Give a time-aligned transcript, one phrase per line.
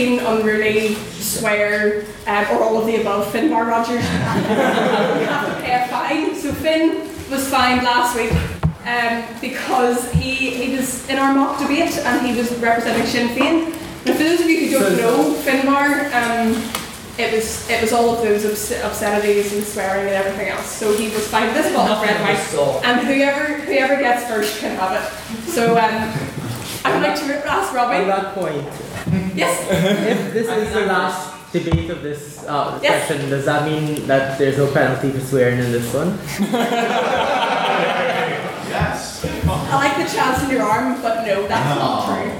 [0.00, 5.82] obscene, unruly, swear, um, or all of the above, Finbar Rogers, you have to pay
[5.82, 6.34] a fine.
[6.34, 7.00] So Finn
[7.30, 8.32] was fined last week
[8.86, 13.70] um, because he, he was in our mock debate and he was representing Sinn Féin.
[14.06, 16.62] Now, for those of you who don't know Finbar, um,
[17.18, 20.70] it was it was all of those obs- obscenities and swearing and everything else.
[20.70, 24.74] So he was fined this bottle of red wine, and whoever whoever gets first can
[24.78, 25.50] have it.
[25.50, 26.12] So um,
[26.82, 28.06] I would like to ask On Robbie.
[28.06, 28.66] that point,
[29.34, 29.54] Yes.
[29.70, 33.08] if this is the last debate of this uh, Yes.
[33.08, 36.18] session, does that mean that there's no penalty for swearing in this one?
[38.70, 39.24] Yes.
[39.46, 42.30] I like the chance in your arm, but no, that's not true.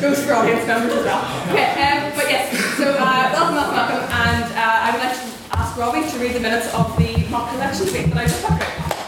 [0.00, 1.20] Goes for audience members as well.
[1.52, 5.58] Okay, um, but yes, so uh, welcome, welcome, welcome, and uh, I would like to
[5.58, 8.62] ask Robbie to read the minutes of the mock election debate that I just talked
[8.62, 8.99] about.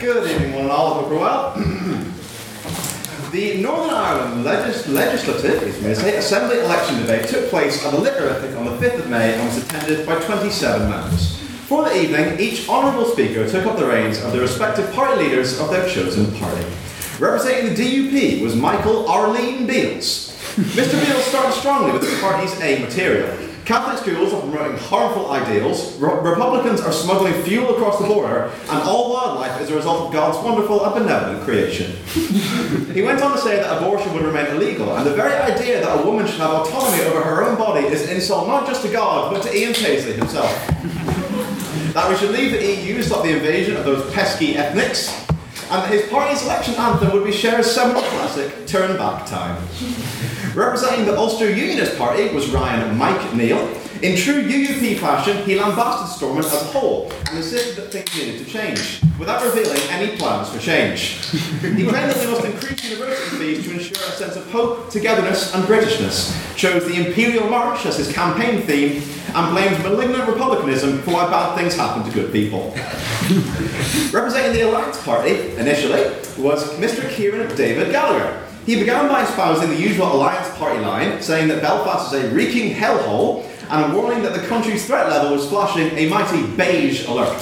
[0.00, 0.94] Good evening, one and all.
[0.94, 1.52] Hope you're well.
[3.32, 7.92] the Northern Ireland Legis- Legislative excuse me, to say, Assembly election debate took place at
[7.92, 11.36] the Liquorific on the 5th of May and was attended by 27 members.
[11.68, 15.60] For the evening, each honourable speaker took up the reins of the respective party leaders
[15.60, 16.64] of their chosen party.
[17.18, 20.30] Representing the DUP was Michael Arlene Beals.
[20.56, 20.98] Mr.
[21.06, 23.49] Beals started strongly with the party's A material.
[23.64, 28.82] Catholic schools are promoting harmful ideals, Re- Republicans are smuggling fuel across the border, and
[28.82, 31.92] all wildlife is a result of God's wonderful and benevolent creation.
[32.94, 36.00] he went on to say that abortion would remain illegal, and the very idea that
[36.00, 38.90] a woman should have autonomy over her own body is an insult not just to
[38.90, 40.52] God, but to Ian Paisley himself.
[41.94, 45.26] that we should leave the EU, to stop the invasion of those pesky ethnics,
[45.70, 49.56] and that his party's election anthem would be Cher's seminal classic, Turn Back Time.
[50.54, 53.68] Representing the Ulster Unionist Party was Ryan Mike Neal.
[54.02, 58.44] In true UUP fashion, he lambasted Stormont as a whole and insisted that things needed
[58.44, 61.18] to change, without revealing any plans for change.
[61.30, 65.54] He claimed that we must increase university fees to ensure a sense of hope, togetherness,
[65.54, 69.02] and Britishness, chose the Imperial March as his campaign theme,
[69.34, 72.74] and blamed malignant republicanism for why bad things happen to good people.
[74.12, 76.02] Representing the Alliance Party, initially,
[76.36, 77.08] was Mr.
[77.10, 78.44] Kieran David Gallagher.
[78.66, 82.74] He began by espousing the usual Alliance Party line, saying that Belfast is a reeking
[82.74, 87.40] hellhole, and warning that the country's threat level was flashing a mighty beige alert.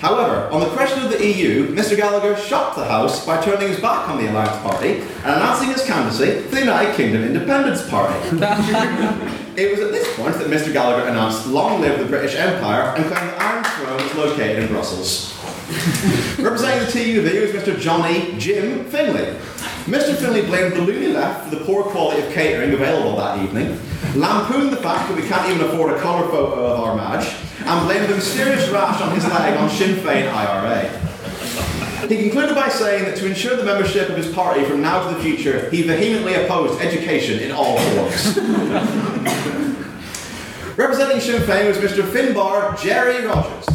[0.00, 1.96] However, on the question of the EU, Mr.
[1.96, 5.84] Gallagher shocked the House by turning his back on the Alliance Party and announcing his
[5.84, 8.38] candidacy for the United Kingdom Independence Party.
[9.54, 10.72] It was at this point that Mr.
[10.72, 14.68] Gallagher announced Long live the British Empire and claimed the Iron Throne was located in
[14.68, 15.38] Brussels.
[16.38, 17.78] Representing the TUV was Mr.
[17.78, 19.36] Johnny Jim Finley.
[19.84, 20.16] Mr.
[20.16, 23.78] Finley blamed the loony left for the poor quality of catering available that evening,
[24.14, 27.34] lampooned the fact that we can't even afford a colour photo of our Madge,
[27.66, 31.11] and blamed the mysterious rash on his leg on Sinn Féin IRA.
[32.08, 35.14] He concluded by saying that to ensure the membership of his party from now to
[35.14, 38.36] the future, he vehemently opposed education in all forms.
[40.76, 42.02] Representing Sinn Féin was Mr.
[42.02, 43.66] Finbar Jerry Rogers.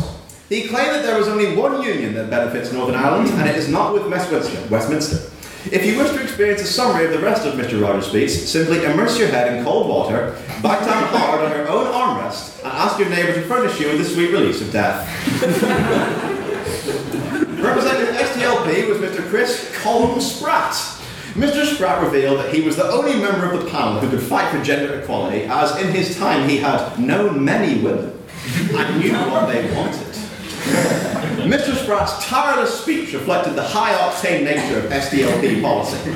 [0.50, 3.70] He claimed that there was only one union that benefits Northern Ireland, and it is
[3.70, 4.68] not with Westminster.
[4.70, 5.32] Westminster.
[5.72, 7.82] If you wish to experience a summary of the rest of Mr.
[7.82, 11.88] Rogers' speech, simply immerse your head in cold water, back down hard on your own
[11.94, 15.07] armrest, and ask your neighbour to furnish you with the sweet release of death.
[18.68, 19.28] SDLP was Mr.
[19.30, 20.74] Chris Colm Spratt.
[21.36, 21.66] Mr.
[21.66, 24.62] Spratt revealed that he was the only member of the panel who could fight for
[24.64, 28.12] gender equality, as in his time he had known many women
[28.74, 30.08] and knew what they wanted.
[31.48, 31.75] Mr.
[31.75, 36.12] Spratt's tireless speech reflected the high octane nature of SDLP policy.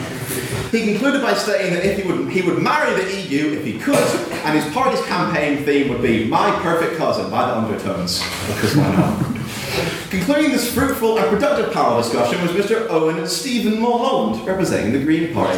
[0.77, 3.79] He concluded by stating that if he would, he would marry the EU if he
[3.79, 3.95] could,
[4.43, 8.21] and his party's campaign theme would be My Perfect Cousin by the Undertones.
[8.47, 9.40] Because why not?
[10.09, 12.89] Concluding this fruitful and productive panel discussion was Mr.
[12.89, 15.57] Owen Stephen Mulholland, representing the Green Party.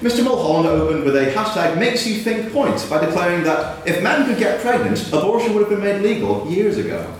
[0.00, 0.24] Mr.
[0.24, 4.38] Mulholland opened with a hashtag makes you think point by declaring that if men could
[4.38, 7.14] get pregnant, abortion would have been made legal years ago.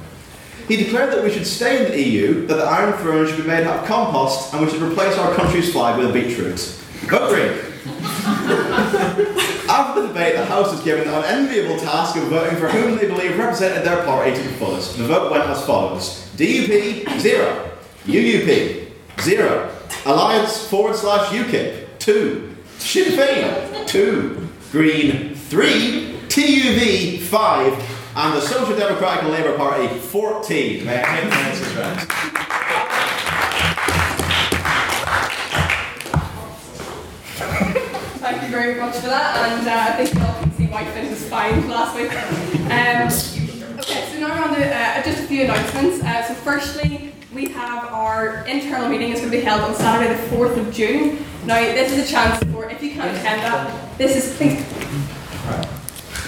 [0.67, 3.47] He declared that we should stay in the EU, that the Iron Throne should be
[3.47, 6.59] made out of compost, and we should replace our country's flag with a beetroot.
[7.11, 7.53] Vote green.
[9.69, 13.07] After the debate, the House was given the unenviable task of voting for whom they
[13.09, 14.97] believe represented their party to the fullest.
[14.97, 17.71] The vote went as follows DUP, zero.
[18.07, 18.89] UUP,
[19.21, 19.77] zero.
[20.07, 22.57] Alliance forward slash UKIP, two.
[22.79, 24.49] Sinn Féin, 2.
[24.73, 26.15] Green, 3.
[26.29, 28.17] TUV, 5.
[28.17, 30.87] And the Social Democratic and Labour Party, 14.
[30.87, 32.07] May I?
[38.17, 41.29] Thank you very much for that, and uh, I think you all can see was
[41.29, 42.11] fine last week.
[42.71, 43.30] Um,
[44.21, 46.05] so now we're on to uh, just a few announcements.
[46.05, 50.13] Uh, so firstly, we have our internal meeting is going to be held on Saturday
[50.13, 51.25] the 4th of June.
[51.47, 54.61] Now, this is a chance for, if you can't attend that, this is, please,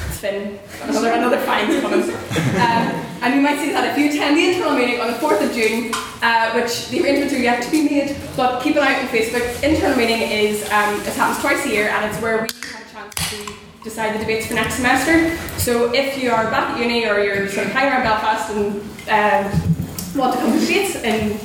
[0.08, 2.02] it's Finn, another, another fine's coming.
[2.02, 5.46] Um, and you might see that if you attend the internal meeting on the 4th
[5.46, 5.92] of June,
[6.22, 9.08] uh, which the arrangements are yet to be made, but keep an eye out on
[9.08, 9.62] Facebook.
[9.62, 12.90] Internal meeting is, um, it happens twice a year and it's where we have a
[12.90, 15.36] chance to decide the debates for next semester.
[15.58, 18.80] So if you are back at uni or you're sort of hanging around Belfast and
[19.08, 21.38] um, want to come to debates in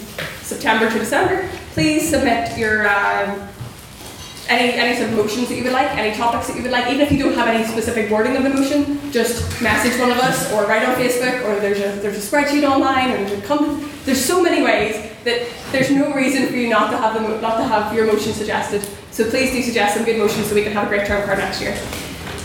[0.43, 3.47] September to December, please submit your um,
[4.49, 6.87] any any sort of motions that you would like, any topics that you would like,
[6.87, 10.17] even if you don't have any specific wording of the motion, just message one of
[10.17, 13.25] us or write on Facebook or there's a there's a spreadsheet online or
[14.05, 17.41] there's so many ways that there's no reason for you not to have the mo-
[17.41, 18.87] not to have your motion suggested.
[19.11, 21.39] So please do suggest some good motions so we can have a great term card
[21.39, 21.75] next year.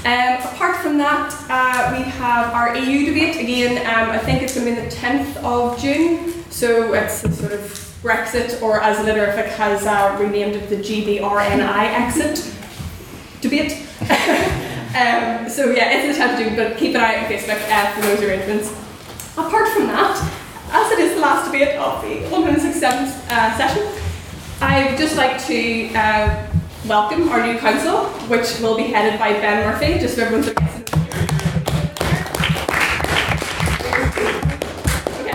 [0.04, 3.78] Um, apart from that, uh, we have our EU debate again.
[3.86, 6.42] Um, I think it's going to be the 10th of June.
[6.50, 7.60] So it's the sort of
[8.02, 12.52] Brexit, or as Literific has uh, renamed it, the GBRNI exit
[13.40, 13.74] debate.
[14.98, 17.92] um, so yeah, it's the 10th of June, but keep an eye on Facebook uh,
[17.92, 18.72] for those arrangements.
[19.38, 20.18] Apart from that,
[20.72, 23.86] as it is the last debate of the 167th uh, session,
[24.60, 26.51] I would just like to uh,
[26.86, 30.48] welcome our new council, which will be headed by Ben Murphy, just so everyone's.
[30.48, 30.56] Okay,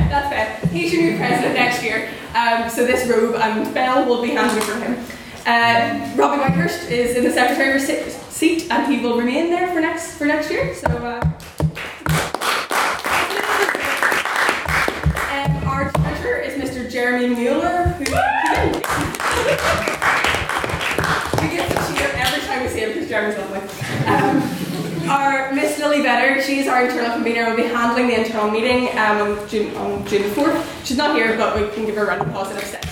[0.09, 0.69] that's Ben.
[0.69, 2.09] He's your new president next year.
[2.35, 5.05] Um, so this robe and bell will be handed over to him.
[5.45, 9.79] Uh, Robbie Whitehurst is in the secretary se- seat, and he will remain there for
[9.79, 10.75] next for next year.
[10.75, 10.87] So.
[10.87, 11.21] Uh,
[15.31, 16.89] um, our treasurer is Mr.
[16.91, 18.05] Jeremy Mueller, who we
[21.55, 22.67] get to cheer every time
[23.17, 28.89] Um, our Miss Lily Vedder, she's our internal convener, will be handling the internal meeting
[28.97, 30.85] um, on, June, on June 4th.
[30.85, 32.91] She's not here, but we can give her a round of applause in abstention.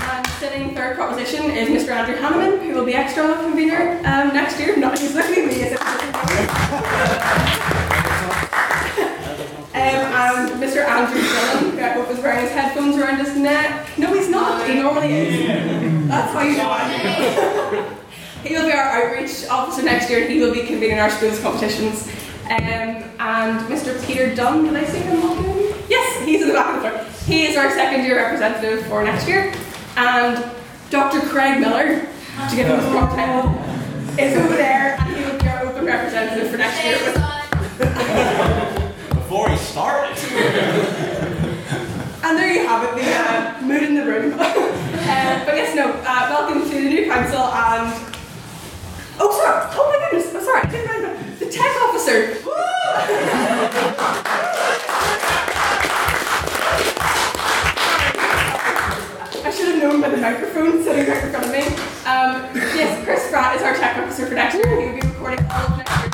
[0.00, 1.90] And sitting third proposition is Mr.
[1.90, 4.76] Andrew Hanneman, who will be external convener um, next year.
[4.76, 5.54] Not he's looking at me
[9.74, 10.84] and Mr.
[10.84, 13.86] Andrew Dillon, who I hope is wearing his headphones around his neck.
[13.98, 14.66] No, he's not.
[14.68, 16.08] He normally is.
[16.08, 17.94] That's how you know
[18.44, 20.22] he will be our outreach officer next year.
[20.22, 22.08] And he will be convening our schools competitions.
[22.46, 24.04] Um, and Mr.
[24.06, 25.74] Peter Dunn, did I see him walking?
[25.88, 27.04] Yes, he's in the back of the floor.
[27.26, 29.52] He is our second year representative for next year.
[29.96, 30.50] And
[30.90, 31.20] Dr.
[31.28, 32.06] Craig Miller,
[32.48, 33.50] to give him his proper title,
[34.18, 38.54] is over there and he will be our open representative for next year.
[39.28, 40.16] Before he started.
[42.24, 44.32] And there you have it, the uh, mood in the room.
[44.40, 47.92] uh, but yes, no, uh, welcome to the new council and.
[49.20, 49.68] Oh, sorry!
[49.76, 50.34] Oh my goodness!
[50.34, 51.22] I'm sorry, didn't remember.
[51.38, 52.38] The tech officer!
[59.44, 61.60] I should have known by the microphone sitting right in front of me.
[62.08, 64.80] Um, yes, Chris Spratt is our tech officer for next year.
[64.80, 66.08] He will be recording all of next year.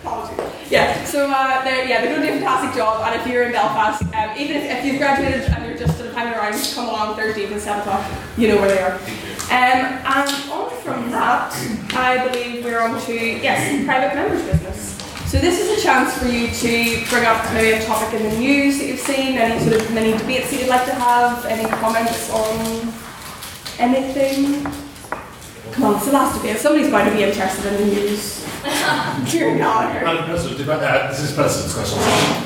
[0.00, 0.70] Apologies.
[0.70, 3.00] Yeah, so uh, they're, yeah, they're going to do a fantastic job.
[3.06, 6.08] And if you're in Belfast, um, even if, if you've graduated and you're just sort
[6.08, 8.04] of hanging around, come along Thursday evening, 7 o'clock.
[8.36, 8.94] You know where they are.
[9.46, 11.54] Um, and on from that,
[11.94, 14.98] I believe we're on to, yes, private members business.
[15.30, 18.36] So this is a chance for you to bring up maybe a topic in the
[18.36, 21.68] news that you've seen, any sort of mini debates that you'd like to have, any
[21.78, 22.92] comments on
[23.78, 24.83] anything.
[25.74, 26.58] Come on, it's the last debate.
[26.58, 28.44] Somebody's going to be interested in the news.
[29.32, 29.92] Dear God.
[30.04, 31.98] Madam President, deba- uh, this is President's question.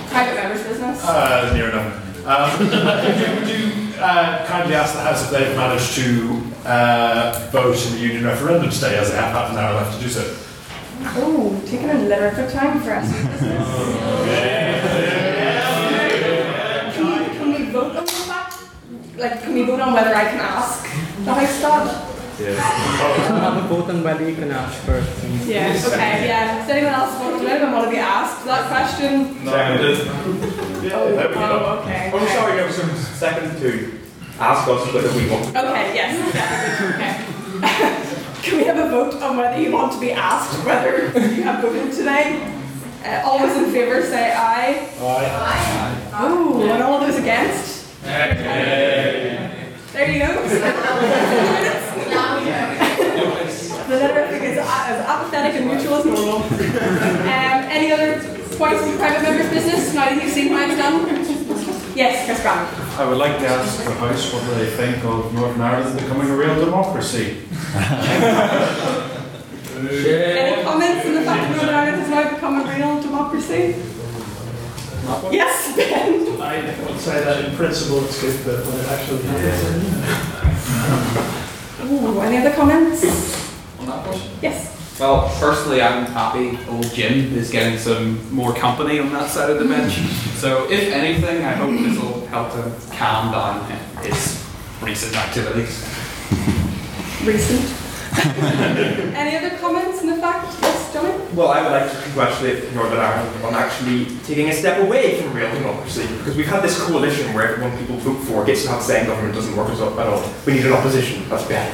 [0.08, 1.04] Private members business.
[1.04, 2.26] Uh, near enough.
[2.26, 2.72] Um, would
[3.20, 7.92] you, would you uh, kindly ask the House if they've managed to uh, vote in
[7.92, 10.24] the union referendum today, as they have half an hour left to do so?
[11.20, 13.12] Oh, taking a little bit of time for us.
[16.94, 18.58] Can, can we vote on that?
[19.16, 20.82] Like, can we vote on whether I can ask
[21.24, 22.07] the House that?
[22.38, 25.24] Have a vote on whether you can ask first.
[25.24, 26.58] and- Yeah, okay, yeah.
[26.60, 29.44] Does anyone else want, does anyone want to be asked that question?
[29.44, 30.06] No, I did.
[30.06, 32.12] Oh, oh, okay.
[32.14, 33.98] I'm sorry, there was some second to
[34.38, 35.48] ask us whether we want.
[35.48, 36.14] Okay, yes,
[36.94, 37.24] okay.
[38.42, 41.60] Can we have a vote on whether you want to be asked whether you have
[41.60, 42.54] voted today?
[43.04, 44.88] Uh, all those in favour say aye.
[45.00, 45.02] Aye.
[45.02, 46.10] aye.
[46.12, 46.20] aye.
[46.22, 47.86] Oh, and all of those against?
[48.04, 49.74] Aye.
[49.92, 51.74] There you go.
[52.44, 56.36] the Literific is a- as apathetic and neutral as normal.
[56.42, 58.20] Um, any other
[58.58, 61.06] points in private members' business now that you've seen what I've done?
[61.94, 62.66] Yes, Chris Brown.
[62.98, 66.36] I would like to ask the House what they think of Northern Ireland becoming a
[66.36, 67.38] real democracy.
[69.78, 73.74] Any comments on the fact that Northern Ireland has now become a real democracy?
[75.32, 76.40] Yes, Ben.
[76.40, 79.84] I would say that in principle it's good, but when it actually happens,
[81.90, 83.04] Ooh, any other comments?
[83.80, 84.30] On that question?
[84.42, 84.98] Yes.
[85.00, 89.58] Well, firstly, I'm happy old Jim is getting some more company on that side of
[89.58, 89.94] the bench.
[89.94, 90.36] Mm.
[90.36, 93.70] So, if anything, I hope this will help him calm down
[94.02, 94.44] his
[94.82, 95.84] recent activities.
[97.24, 97.74] Recent.
[99.16, 100.77] any other comments on the fact?
[100.88, 101.34] Yes, Johnny?
[101.34, 105.34] Well, I would like to congratulate Northern Ireland on actually taking a step away from
[105.34, 108.82] real democracy because we've had this coalition where everyone people vote for gets to have
[108.82, 110.24] say in government doesn't work us at all.
[110.46, 111.28] We need an opposition.
[111.28, 111.72] That's bad.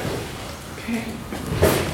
[0.78, 1.04] Okay.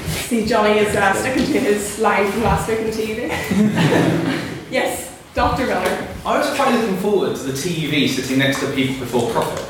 [0.08, 3.28] See, Johnny is uh, sticking to his line from last week on TV.
[4.70, 5.66] yes, Dr.
[5.66, 6.08] Miller.
[6.24, 9.66] I was quite looking forward to the TV sitting next to people before profit.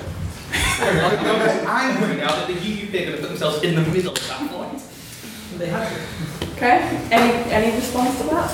[0.80, 4.22] I'm angry now that the UUP are going to put themselves in the middle at
[4.22, 4.82] that point.
[5.58, 6.49] They had to.
[6.60, 7.08] Okay.
[7.10, 8.50] Any any response to that?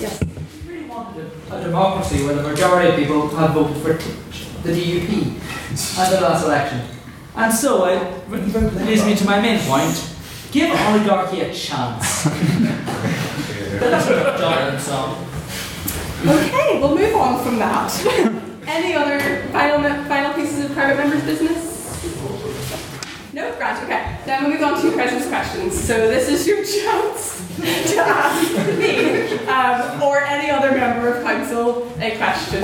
[0.00, 0.18] Yes.
[0.64, 3.92] We really wanted a, a democracy where the majority of people had voted for
[4.62, 5.36] the DUP
[5.98, 6.80] at the last election.
[7.36, 9.92] And so it leads me to my main point.
[10.52, 12.24] Give oligarchy a chance.
[12.24, 15.26] That's what Darren song.
[16.26, 17.92] Okay, we'll move on from that.
[18.66, 19.20] Any other
[19.52, 21.69] final final pieces of private members' business?
[23.32, 23.82] No, Grant.
[23.84, 24.18] Okay.
[24.26, 25.78] Then we'll move on to president's questions.
[25.78, 27.46] So this is your chance
[27.92, 32.62] to ask me um, or any other member of council a question.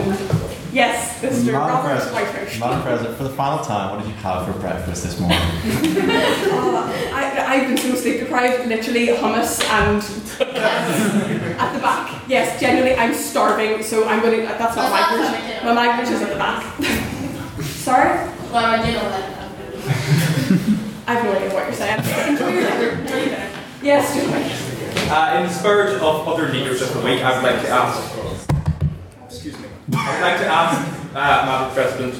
[0.73, 1.52] Yes, Mr.
[1.52, 2.61] Madam Robert President, Whitehurst.
[2.61, 5.38] Madam President, for the final time, what did you have for breakfast this morning?
[5.40, 10.02] Oh, I, I've been so sleep deprived, literally hummus and
[11.58, 12.23] at the back.
[12.28, 14.46] Yes, genuinely, I'm starving, so I'm going to.
[14.46, 15.64] That's not my version.
[15.64, 17.62] My language is at the back.
[17.62, 18.28] Sorry?
[18.52, 20.25] Well, I did all that.
[21.06, 22.00] I have no idea what you're saying.
[22.28, 23.00] Enjoy your dinner.
[23.00, 23.48] Enjoy your dinner.
[23.82, 24.16] Yes.
[25.08, 28.12] Uh, in the spirit of other leaders of the week, I would like to ask.
[29.25, 29.68] Excuse me.
[29.94, 30.80] I would like to ask,
[31.14, 32.14] uh, Madam President,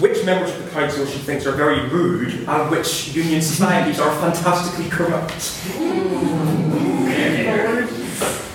[0.00, 4.14] which members of the council she thinks are very rude and which union societies are
[4.20, 5.32] fantastically corrupt.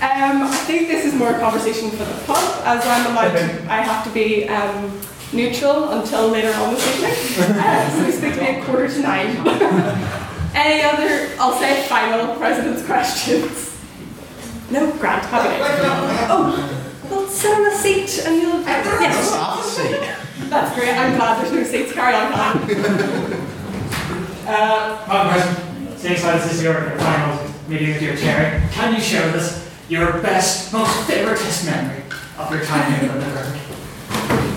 [0.02, 3.44] Um, I think this is more a conversation for the pub, as I'm allowed to,
[3.70, 4.98] I have to be um,
[5.34, 7.58] neutral until later on this evening.
[7.60, 9.36] Uh, so we speak to me at quarter to nine.
[10.56, 13.76] Any other, I'll say final president's questions?
[14.70, 15.60] No, Grant, have it.
[16.30, 18.62] Oh, well, sit on a seat and you'll.
[18.62, 19.32] Yes.
[19.34, 20.50] Have a seat.
[20.50, 21.92] That's great, I'm glad there's no seats.
[21.94, 23.48] Carry on, Colin.
[24.46, 29.02] Uh, Madam President, seeing as this is your final meeting with your chair, can you
[29.02, 32.04] share with us your best, most favouriteest memory
[32.38, 33.60] of your time here in the river?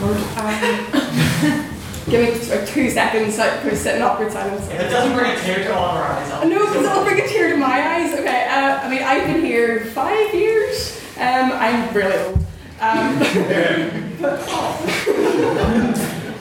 [0.06, 1.70] Um,
[2.10, 4.66] give me like two seconds, like, we're sitting awkward silence.
[4.68, 7.04] If it doesn't bring a tear to all of our eyes, I'll- No, because it'll
[7.04, 8.12] bring a tear to my eyes.
[8.14, 11.00] Okay, uh, I mean, I've been here five years.
[11.18, 12.36] Um, I'm really old.
[12.80, 13.18] Um,
[14.20, 14.76] but, oh.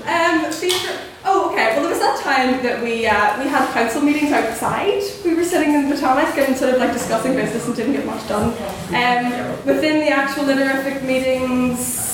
[0.05, 0.99] um, favorite.
[1.27, 1.69] Oh, okay.
[1.73, 5.01] Well, there was that time that we uh, we had council meetings outside.
[5.23, 8.05] We were sitting in the Botanic and sort of like discussing business and didn't get
[8.05, 8.49] much done.
[8.89, 12.04] Um, within the actual literific meetings.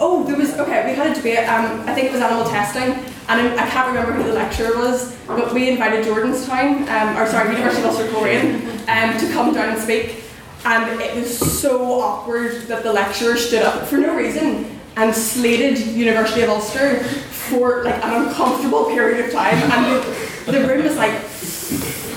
[0.00, 0.88] Oh, there was okay.
[0.88, 1.48] We had a debate.
[1.48, 2.94] Um, I think it was animal testing,
[3.28, 7.50] and I can't remember who the lecturer was, but we invited Jordanstown, um, or sorry,
[7.50, 10.22] University of Ulster Coleraine, um, to come down and speak.
[10.64, 15.78] And it was so awkward that the lecturer stood up for no reason and slated
[15.78, 20.02] University of Ulster for like an uncomfortable period of time, and
[20.46, 21.12] the, the room was like,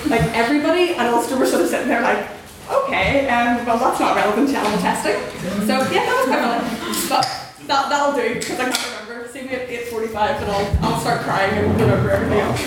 [0.10, 2.28] like everybody and Ulster were sort of sitting there like,
[2.70, 5.16] okay, um, well that's not relevant to animal testing.
[5.66, 7.41] So yeah, that was quite relevant, but.
[7.72, 9.30] That, that'll do, because I can't remember.
[9.30, 12.62] See me at 8.45 and I'll, I'll start crying and remember everything else.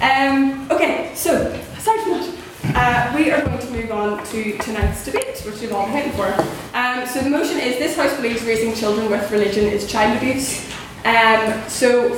[0.00, 5.04] Um, okay, so, aside from that, uh, we are going to move on to tonight's
[5.04, 6.28] debate, which you've all been for.
[6.72, 10.64] Um, so the motion is, this House believes raising children with religion is child abuse.
[11.04, 12.10] Um, so,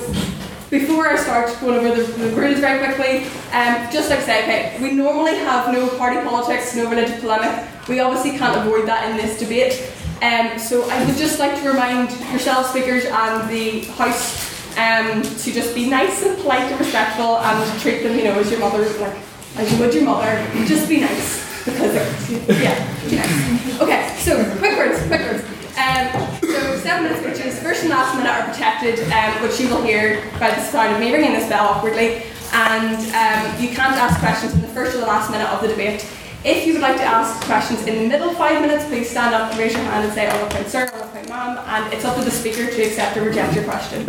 [0.69, 4.43] before I start going over the, the rules very quickly, um, just like I say,
[4.43, 7.67] okay, we normally have no party politics, no religious polemic.
[7.89, 9.91] We obviously can't avoid that in this debate.
[10.23, 14.47] Um, so I would just like to remind yourself, speakers, and the House
[14.79, 18.51] um, to just be nice and polite and respectful and treat them, you know, as
[18.51, 19.17] your mother, like
[19.57, 20.47] as you would your mother.
[20.67, 22.31] Just be nice because,
[22.63, 22.77] yeah,
[23.11, 23.81] nice.
[23.81, 25.45] Okay, so quick words, quick words.
[25.77, 26.09] Um,
[26.41, 30.23] so seven minute speeches, first and last minute are protected, um, which you will hear
[30.41, 32.23] by the sound of me ringing this bell awkwardly.
[32.53, 35.69] And um, you can't ask questions in the first or the last minute of the
[35.69, 36.09] debate.
[36.47, 39.59] If you would like to ask questions in the middle five minutes, please stand up,
[39.59, 42.23] raise your hand and say, oh, point sir, oh, point ma'am, and it's up to
[42.23, 44.09] the speaker to accept or reject your question.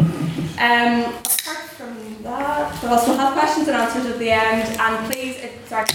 [0.60, 5.38] Um, apart from that, we'll also have questions and answers at the end, and please,
[5.38, 5.88] if, sorry,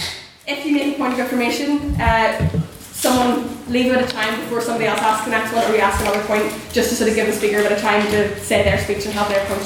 [0.45, 2.49] if you make a point of information, uh,
[2.91, 6.01] someone leave it a time before somebody else asks the next one, or we ask
[6.01, 8.63] another point, just to sort of give the speaker a bit of time to say
[8.63, 9.61] their speech and have their point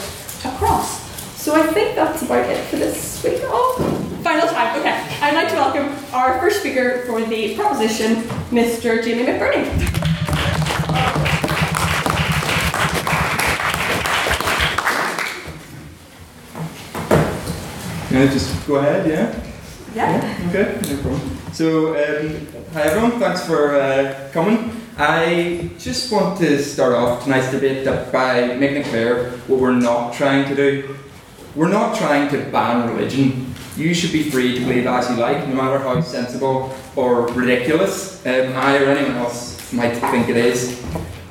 [0.46, 1.07] across.
[1.48, 3.40] So I think that's about it for this week.
[3.44, 3.78] Oh,
[4.22, 4.78] final time.
[4.82, 8.16] Okay, I'd like to welcome our first speaker for the proposition,
[8.52, 9.02] Mr.
[9.02, 9.64] Jamie McBurney.
[18.10, 19.42] Can I just go ahead, yeah?
[19.96, 20.50] Yeah.
[20.50, 21.38] Okay, no problem.
[21.54, 24.70] So, um, hi everyone, thanks for uh, coming.
[24.98, 30.46] I just want to start off tonight's debate by making clear what we're not trying
[30.50, 30.98] to do.
[31.56, 33.54] We're not trying to ban religion.
[33.76, 38.26] You should be free to believe as you like, no matter how sensible or ridiculous
[38.26, 40.84] um, I or anyone else might think it is.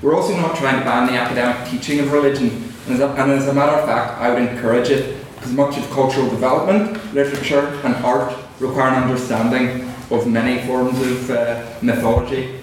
[0.02, 2.50] We're also not trying to ban the academic teaching of religion,
[2.86, 5.78] and as a, and as a matter of fact, I would encourage it because much
[5.78, 12.60] of cultural development, literature, and art require an understanding of many forms of uh, mythology.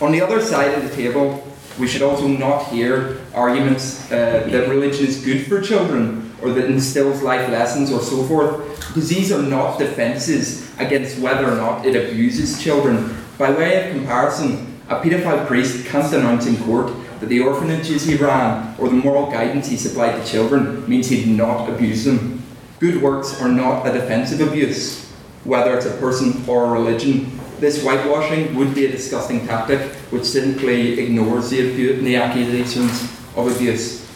[0.00, 1.46] On the other side of the table,
[1.78, 6.66] we should also not hear arguments uh, that religion is good for children or that
[6.66, 11.84] instills life lessons or so forth, because these are not defences against whether or not
[11.86, 13.16] it abuses children.
[13.38, 18.16] By way of comparison, a paedophile priest can't denounce in court that the orphanages he
[18.16, 22.42] ran or the moral guidance he supplied to children means he did not abuse them.
[22.80, 25.06] Good works are not a defensive abuse,
[25.44, 27.38] whether it's a person or a religion.
[27.60, 33.02] This whitewashing would be a disgusting tactic which simply ignores the, abu- the accusations
[33.36, 34.09] of abuse.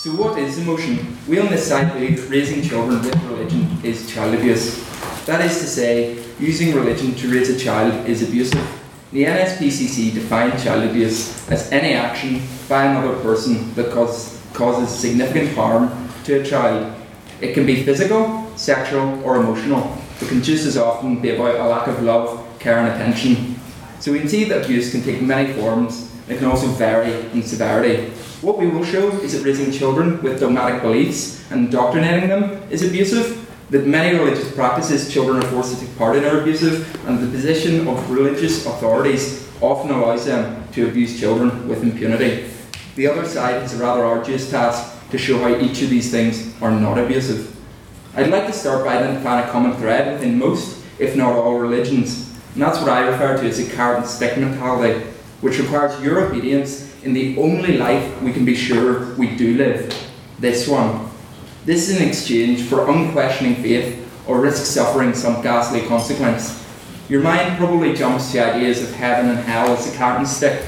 [0.00, 1.14] So, what is emotion?
[1.28, 4.82] We on this side believe that raising children with religion is child abuse.
[5.26, 8.66] That is to say, using religion to raise a child is abusive.
[9.12, 15.54] The NSPCC defines child abuse as any action by another person that cause, causes significant
[15.54, 15.90] harm
[16.24, 16.96] to a child.
[17.42, 19.98] It can be physical, sexual, or emotional.
[20.22, 23.60] It can just as often be about a lack of love, care, and attention.
[24.00, 26.10] So we can see that abuse can take many forms.
[26.26, 28.14] It can also vary in severity.
[28.42, 32.82] What we will show is that raising children with dogmatic beliefs and indoctrinating them is
[32.82, 37.18] abusive, that many religious practices children are forced to take part in are abusive, and
[37.18, 42.50] the position of religious authorities often allows them to abuse children with impunity.
[42.96, 46.54] The other side is a rather arduous task to show how each of these things
[46.62, 47.54] are not abusive.
[48.16, 52.34] I'd like to start by identifying a common thread within most, if not all, religions,
[52.54, 55.04] and that's what I refer to as a carrot and stick mentality,
[55.42, 59.94] which requires your obedience in the only life we can be sure we do live
[60.40, 61.10] this one.
[61.66, 66.56] This is in exchange for unquestioning faith or risk suffering some ghastly consequence.
[67.08, 70.64] Your mind probably jumps to ideas of heaven and hell as a carrot stick,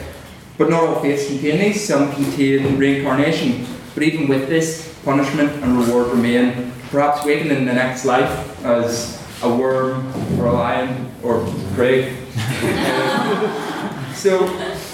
[0.59, 1.87] but not all faiths contain these.
[1.87, 3.66] Some contain reincarnation.
[3.95, 6.73] But even with this, punishment and reward remain.
[6.90, 12.16] Perhaps waken in the next life as a worm or a lion or prey.
[14.14, 14.47] so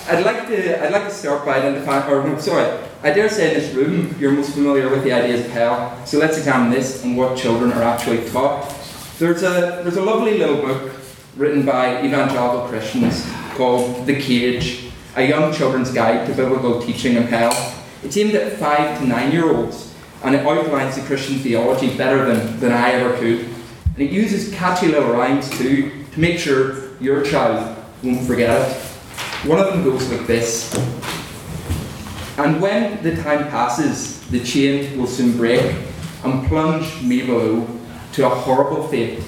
[0.08, 3.60] I'd like to I'd like to start by identifying or sorry, I dare say in
[3.60, 6.00] this room you're most familiar with the ideas of hell.
[6.06, 8.74] So let's examine this and what children are actually taught.
[9.18, 10.94] There's a there's a lovely little book
[11.36, 13.22] written by evangelical Christians
[13.54, 17.52] called The Cage, a young children's guide to biblical teaching of hell.
[18.02, 19.94] It's aimed at five to nine year olds
[20.24, 23.40] and it outlines the Christian theology better than, than I ever could.
[23.40, 28.87] And it uses catchy little rhymes too to make sure your child won't forget it.
[29.44, 30.74] One of them goes like this
[32.36, 35.76] And when the time passes, the chain will soon break
[36.24, 37.66] and plunge me below
[38.12, 39.22] to a horrible fate.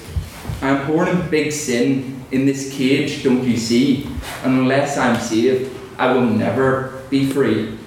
[0.61, 4.07] I am born in big sin in this cage, don't you see?
[4.43, 7.77] And unless I'm saved, I will never be free.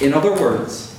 [0.00, 0.96] In other words,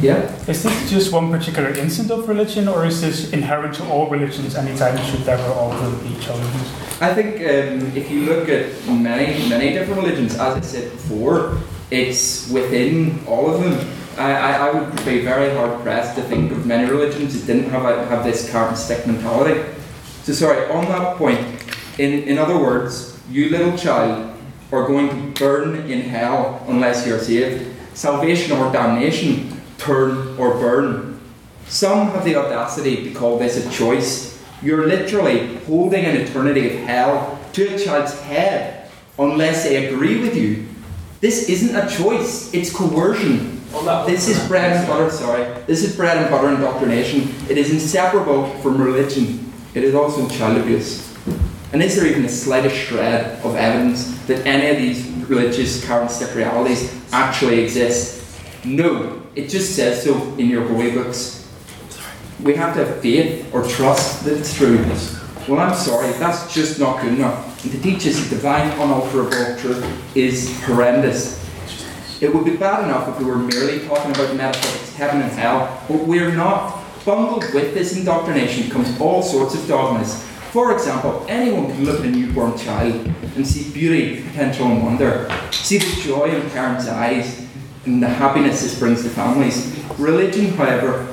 [0.00, 0.32] yeah?
[0.46, 4.54] Is this just one particular instance of religion, or is this inherent to all religions?
[4.54, 6.89] Anytime should never all of be children's?
[7.02, 11.58] I think um, if you look at many, many different religions, as I said before,
[11.90, 13.90] it's within all of them.
[14.18, 17.70] I, I, I would be very hard pressed to think of many religions that didn't
[17.70, 19.64] have, have this carrot stick mentality.
[20.24, 21.40] So, sorry, on that point,
[21.98, 24.36] in, in other words, you little child
[24.70, 27.66] are going to burn in hell unless you're saved.
[27.94, 31.18] Salvation or damnation, turn or burn.
[31.66, 34.29] Some have the audacity to call this a choice.
[34.62, 40.36] You're literally holding an eternity of hell to a child's head unless they agree with
[40.36, 40.66] you.
[41.20, 43.60] This isn't a choice, it's coercion.
[44.06, 45.44] This is bread and butter, sorry.
[45.66, 47.32] This is bread and butter indoctrination.
[47.48, 49.52] It is inseparable from religion.
[49.74, 51.16] It is also child abuse.
[51.72, 56.10] And is there even the slightest shred of evidence that any of these religious current
[56.34, 58.38] realities actually exist?
[58.64, 61.39] No, it just says so in your holy books.
[62.42, 64.78] We have to have faith or trust that it's true.
[65.46, 67.62] Well, I'm sorry, that's just not good enough.
[67.64, 71.38] And to teach us the divine, unalterable truth is horrendous.
[72.22, 75.84] It would be bad enough if we were merely talking about metaphysics, heaven and hell,
[75.88, 76.78] but we're not.
[77.04, 80.22] Bundled with this indoctrination comes all sorts of dogmas.
[80.52, 85.30] For example, anyone can look at a newborn child and see beauty, potential, and wonder.
[85.50, 87.46] See the joy in parents' eyes
[87.86, 89.74] and the happiness this brings to families.
[89.98, 91.06] Religion, however,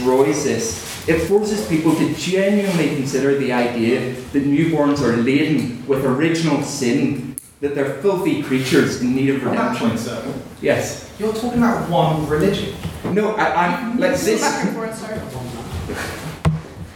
[0.00, 1.08] destroys this.
[1.08, 7.36] It forces people to genuinely consider the idea that newborns are laden with original sin,
[7.60, 9.88] that they're filthy creatures in need of On that redemption.
[9.88, 10.34] point, sir.
[10.62, 11.10] Yes.
[11.18, 12.74] You're talking about one religion.
[13.12, 14.42] No, I, I'm like this.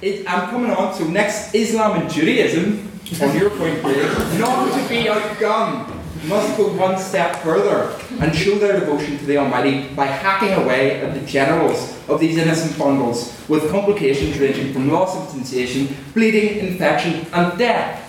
[0.02, 0.92] It, I'm coming on.
[0.94, 2.90] So next, Islam and Judaism,
[3.22, 4.04] on your point, Greg,
[4.38, 5.88] not to be outgunned,
[6.26, 11.00] must go one step further and show their devotion to the Almighty by hacking away
[11.00, 16.58] at the genitals of these innocent bundles, with complications ranging from loss of sensation, bleeding,
[16.68, 18.00] infection, and death.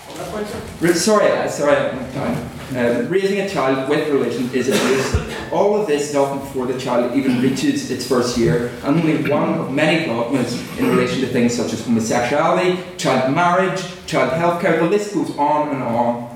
[0.81, 2.49] Re- Sorry, uh, sorry, I'm time.
[2.75, 5.51] Uh, raising a child with religion is abuse.
[5.51, 9.29] All of this is often before the child even reaches its first year, and only
[9.29, 14.79] one of many dogmas in relation to things such as homosexuality, child marriage, child healthcare.
[14.79, 16.34] The list goes on and on.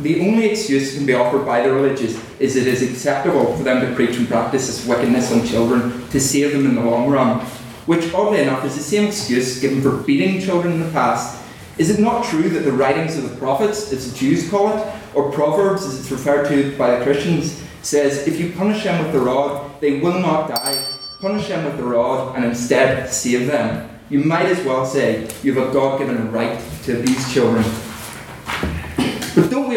[0.00, 3.62] The only excuse that can be offered by the religious is it is acceptable for
[3.62, 7.08] them to preach and practice this wickedness on children to save them in the long
[7.08, 7.40] run,
[7.86, 11.42] which oddly enough is the same excuse given for beating children in the past.
[11.78, 14.94] Is it not true that the writings of the prophets, as the Jews call it,
[15.14, 19.12] or Proverbs, as it's referred to by the Christians, says, if you punish them with
[19.12, 20.76] the rod, they will not die.
[21.20, 23.88] Punish them with the rod and instead save them.
[24.10, 27.64] You might as well say you have a God given right to abuse children.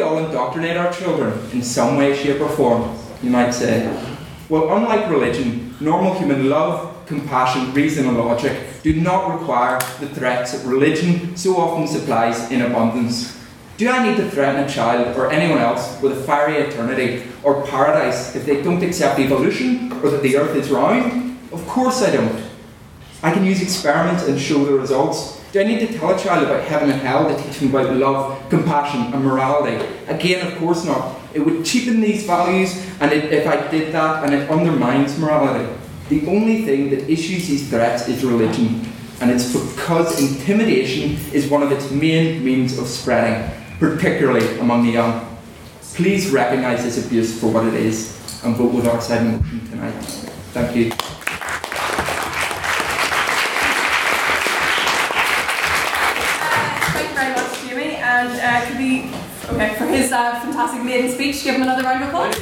[0.09, 2.97] All indoctrinate our children in some way, shape, or form?
[3.21, 3.85] You might say.
[4.49, 10.53] Well, unlike religion, normal human love, compassion, reason, and logic do not require the threats
[10.53, 13.39] that religion so often supplies in abundance.
[13.77, 17.63] Do I need to threaten a child or anyone else with a fiery eternity or
[17.67, 21.37] paradise if they don't accept evolution or that the earth is round?
[21.51, 22.49] Of course I don't.
[23.21, 25.38] I can use experiments and show the results.
[25.51, 27.95] Do I need to tell a child about heaven and hell to teach them about
[27.95, 29.83] love, compassion, and morality?
[30.07, 31.17] Again, of course not.
[31.33, 35.67] It would cheapen these values, and it, if I did that, and it undermines morality.
[36.09, 38.85] The only thing that issues these threats is religion,
[39.21, 44.91] and it's because intimidation is one of its main means of spreading, particularly among the
[44.91, 45.25] young.
[45.95, 49.93] Please recognise this abuse for what it is, and vote with our side motion tonight.
[50.53, 50.91] Thank you.
[56.91, 57.95] Thank you very much, Jamie.
[58.79, 62.33] Okay, for his uh, fantastic maiden speech, give him another round of applause.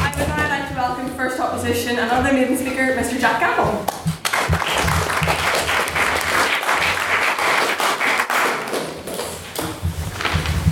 [0.00, 3.20] I would now like to welcome first opposition another maiden speaker, Mr.
[3.20, 3.84] Jack Campbell.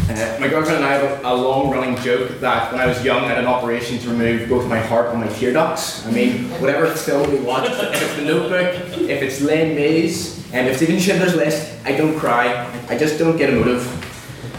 [0.08, 3.24] Uh, my girlfriend and I have a, a long-running joke that when I was young,
[3.24, 6.06] I had an operation to remove both my heart and my tear ducts.
[6.06, 10.66] I mean, whatever film we watch, if it's The Notebook, if it's Les Mis, and
[10.66, 12.66] if it's even Schindler's List, I don't cry.
[12.88, 13.84] I just don't get emotive.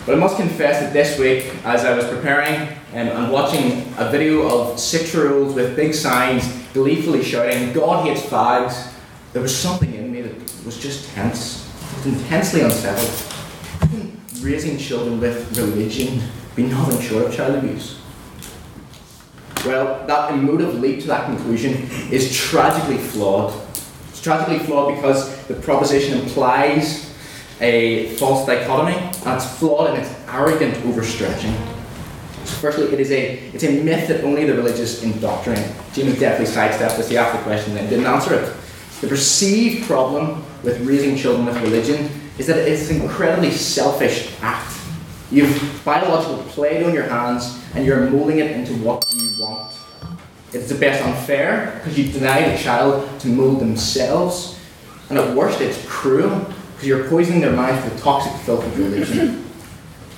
[0.06, 3.92] But I must confess that this week, as I was preparing and um, and watching
[3.98, 8.94] a video of six-year-olds with big signs gleefully shouting, "God hates fags,"
[9.34, 11.68] there was something in me that was just tense,
[12.06, 13.29] intensely unsettled
[14.42, 16.22] raising children with religion
[16.56, 18.00] be nothing short of child abuse?
[19.66, 21.74] Well, that emotive leap to that conclusion
[22.12, 23.54] is tragically flawed.
[24.10, 27.14] It's tragically flawed because the proposition implies
[27.62, 31.54] a false dichotomy, that's flawed in its arrogant overstretching.
[32.46, 35.70] So firstly, it is a it's a myth that only the religious indoctrinate.
[35.94, 37.10] Jimmy definitely sidestepped this.
[37.10, 38.56] He asked the question and didn't answer it.
[39.02, 44.78] The perceived problem with raising children with religion is that it's an incredibly selfish act.
[45.30, 49.74] You've biological play on your hands and you're molding it into what you want.
[50.52, 54.60] It's the best unfair because you deny the child to mold themselves,
[55.10, 56.40] and at worst, it's cruel
[56.74, 59.46] because you're poisoning their minds with the toxic filth of religion.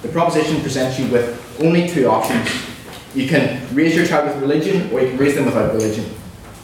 [0.02, 2.50] The proposition presents you with only two options.
[3.14, 6.06] You can raise your child with religion, or you can raise them without religion.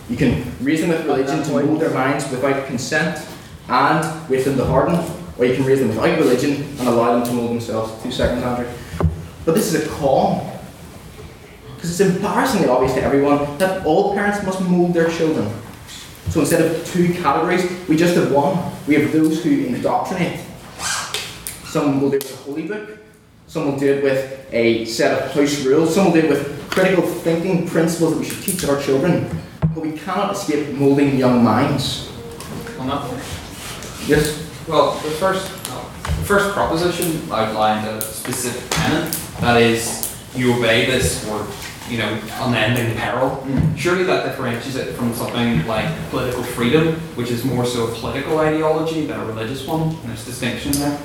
[0.09, 3.17] You can raise them with religion to mold their minds without consent,
[3.67, 4.95] and for them to harden,
[5.37, 8.01] or you can raise them without religion and allow them to mold themselves.
[8.03, 8.67] Two seconds, Andrew.
[9.45, 10.53] But this is a call.
[11.75, 15.49] Because it's embarrassingly obvious to everyone that all parents must mold their children.
[16.29, 18.71] So instead of two categories, we just have one.
[18.87, 20.39] We have those who indoctrinate.
[21.65, 22.97] Some will do it with a holy book,
[23.47, 26.69] some will do it with a set of house rules, some will do it with
[26.71, 29.29] critical thinking principles that we should teach our children.
[29.61, 32.09] But we cannot escape moulding young minds.
[32.79, 33.23] On that point.
[34.07, 34.46] Yes?
[34.67, 41.25] Well, the first, the first proposition outlined a specific tenet, that is, you obey this
[41.29, 41.47] or,
[41.89, 43.29] you know, unending peril.
[43.29, 43.75] Mm-hmm.
[43.77, 48.39] Surely that differentiates it from something like political freedom, which is more so a political
[48.39, 50.99] ideology than a religious one, and there's distinction there.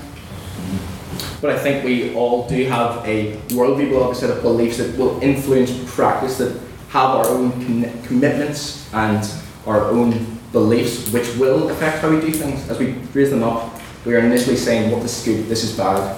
[1.40, 4.78] But I think we all do have a worldview, we have a set of beliefs
[4.78, 9.24] that will influence practice, that have our own con- commitments and
[9.66, 12.68] our own beliefs, which will affect how we do things.
[12.68, 15.76] As we raise them up, we are initially saying, what this is good, this is
[15.76, 16.16] bad,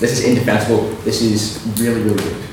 [0.00, 2.44] this is indefensible, this is really, really good.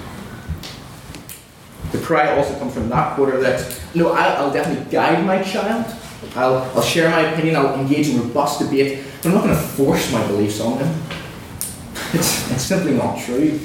[1.92, 5.86] The cry also comes from that quarter that, no, I'll, I'll definitely guide my child,
[6.36, 9.62] I'll, I'll share my opinion, I'll engage in robust debate, but I'm not going to
[9.62, 11.02] force my beliefs on them.
[12.14, 13.58] It's, it's simply not true.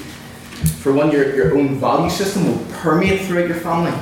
[0.82, 3.96] For one, your, your own value system will permeate throughout your family.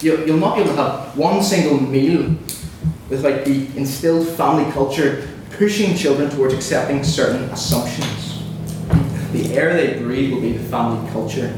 [0.00, 2.34] You'll, you'll not be able to have one single meal
[3.08, 8.42] without the instilled family culture pushing children towards accepting certain assumptions.
[9.32, 11.52] The air they breathe will be the family culture.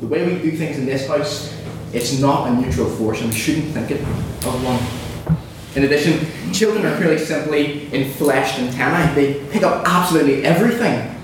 [0.00, 1.56] The, way we do things in this house,
[1.92, 5.36] it's not a neutral force, and we shouldn't think it of one.
[5.76, 9.14] In addition, children are really simply enfleshed antennae.
[9.14, 11.16] They pick up absolutely everything.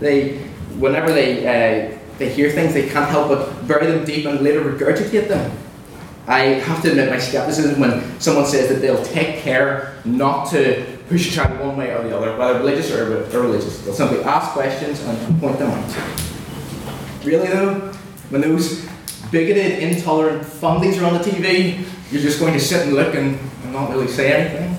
[0.00, 0.38] They,
[0.78, 4.60] whenever they, uh, they hear things, they can't help but bury them deep and later
[4.60, 5.56] regurgitate them.
[6.26, 10.86] I have to admit my skepticism when someone says that they'll take care not to
[11.08, 13.80] push a child one way or the other, whether religious or irreligious.
[13.82, 17.24] They'll simply ask questions and point them out.
[17.24, 17.92] Really though,
[18.30, 18.86] when those
[19.30, 23.38] bigoted, intolerant fundings are on the TV, you're just going to sit and look and,
[23.64, 24.78] and not really say anything.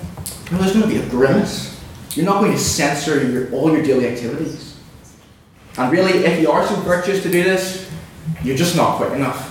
[0.50, 1.80] No, there's going to be a grimace.
[2.14, 4.76] You're not going to censor your, all your daily activities.
[5.76, 7.90] And really, if you are so virtuous to do this,
[8.42, 9.45] you're just not quick enough.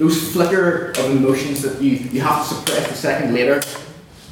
[0.00, 3.60] Those flicker of emotions that you, you have to suppress a second later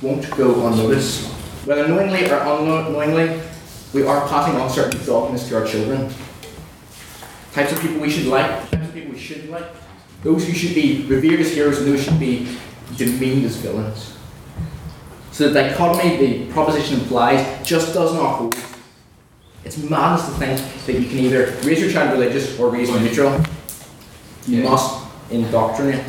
[0.01, 1.27] won't go unnoticed.
[1.67, 3.39] Whether knowingly or unknowingly,
[3.93, 6.11] we are passing on certain dogmas to our children.
[7.53, 9.67] Types of people we should like, types of people we shouldn't like.
[10.23, 12.49] Those who should be revered as heroes and those who should be
[12.97, 14.17] demeaned as villains.
[15.33, 18.57] So the dichotomy the proposition implies just does not hold.
[19.67, 23.05] It's madness to think that you can either raise your child religious or raise them
[23.05, 23.39] neutral.
[24.47, 26.05] You must indoctrinate.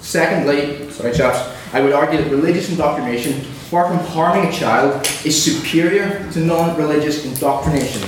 [0.00, 5.42] Secondly, sorry chaps, I would argue that religious indoctrination, far from harming a child, is
[5.42, 8.02] superior to non-religious indoctrination.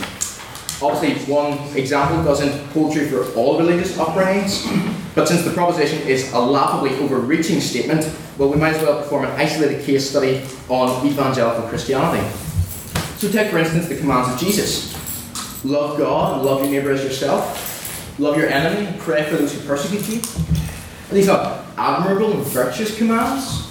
[0.82, 4.66] Obviously, one example doesn't hold true for all religious upbringings,
[5.14, 9.24] but since the proposition is a laughably overreaching statement, well, we might as well perform
[9.24, 12.26] an isolated case study on evangelical Christianity.
[13.16, 14.92] So, take for instance the commands of Jesus
[15.64, 17.73] love God and love your neighbour as yourself,
[18.18, 20.20] love your enemy, and pray for those who persecute you.
[21.10, 23.64] Are these are admirable and virtuous commands?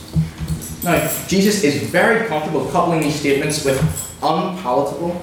[0.84, 3.80] Now, Jesus is very comfortable coupling these statements with
[4.22, 5.22] unpalatable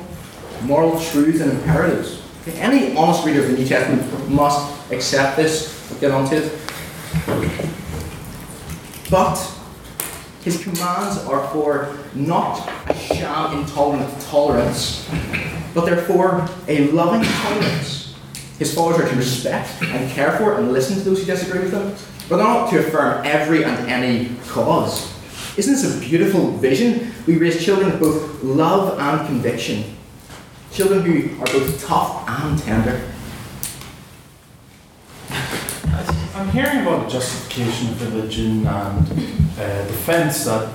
[0.62, 2.22] moral truths and imperatives.
[2.54, 5.88] Any honest reader of the New Testament must accept this.
[5.90, 6.52] We'll get on to it.
[9.11, 9.37] But
[10.42, 15.09] his commands are for not a sham intolerant tolerance,
[15.74, 18.00] but they're for a loving tolerance.
[18.61, 21.70] His followers are to respect and care for and listen to those who disagree with
[21.70, 21.94] them,
[22.29, 25.11] but not to affirm every and any cause.
[25.57, 27.11] Isn't this a beautiful vision?
[27.27, 29.96] We raise children with both love and conviction.
[30.73, 33.11] Children who are both tough and tender.
[36.35, 39.11] I'm hearing about the justification of religion and
[39.59, 40.70] uh, defence that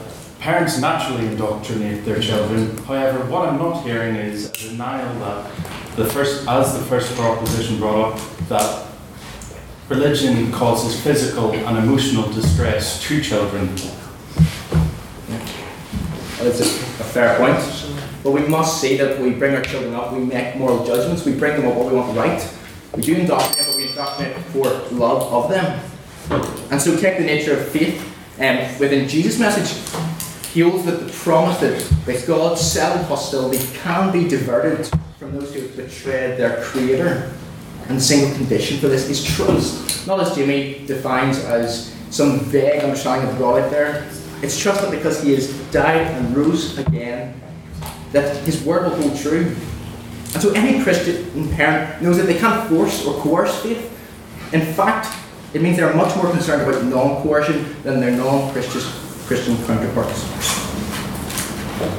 [0.45, 2.77] parents naturally indoctrinate their children.
[2.84, 5.51] However, what I'm not hearing is a denial that
[5.95, 8.86] the first, as the first proposition brought up, that
[9.89, 13.69] religion causes physical and emotional distress to children.
[16.38, 17.58] That's a, a fair point.
[18.23, 21.34] But we must say that we bring our children up, we make moral judgments, we
[21.34, 22.55] bring them up what we want right.
[22.95, 25.81] We do indoctrinate, but we indoctrinate for love of them.
[26.69, 28.12] And so take the nature of faith.
[28.38, 29.71] Um, within Jesus' message,
[30.56, 34.89] that the promise that, that God's settled hostility can be diverted
[35.20, 37.34] from those who have betrayed their Creator.
[37.89, 40.08] And the single condition for this is trust.
[40.08, 44.08] Not as Jimmy defines as some vague understanding of God out there,
[44.41, 47.41] It's trust that because he has died and rose again,
[48.13, 49.54] that his word will hold true.
[50.34, 53.91] And so any Christian parent knows that they can't force or coerce faith.
[54.54, 55.13] In fact,
[55.54, 60.24] it means they are much more concerned about non-coercion than their non-Christian Christian counterparts.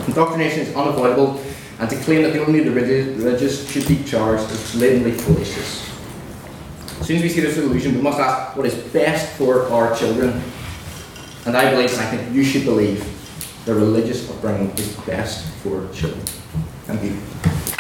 [0.06, 1.42] Indoctrination is unavoidable,
[1.78, 5.82] and to claim that the only the religious should be charged is blatantly foolishness.
[7.00, 9.94] As soon as we see this illusion, we must ask what is best for our
[9.96, 10.42] children.
[11.44, 13.04] And I believe, and I think you should believe,
[13.66, 16.24] the religious upbringing is best for children.
[16.86, 17.75] Thank you.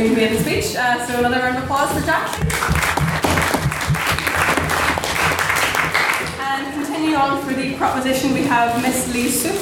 [0.00, 0.76] Another amazing maiden speech.
[0.76, 2.40] Uh, so another round of applause for Jack.
[6.40, 9.52] And continuing on for the proposition, we have Miss Lee Soup.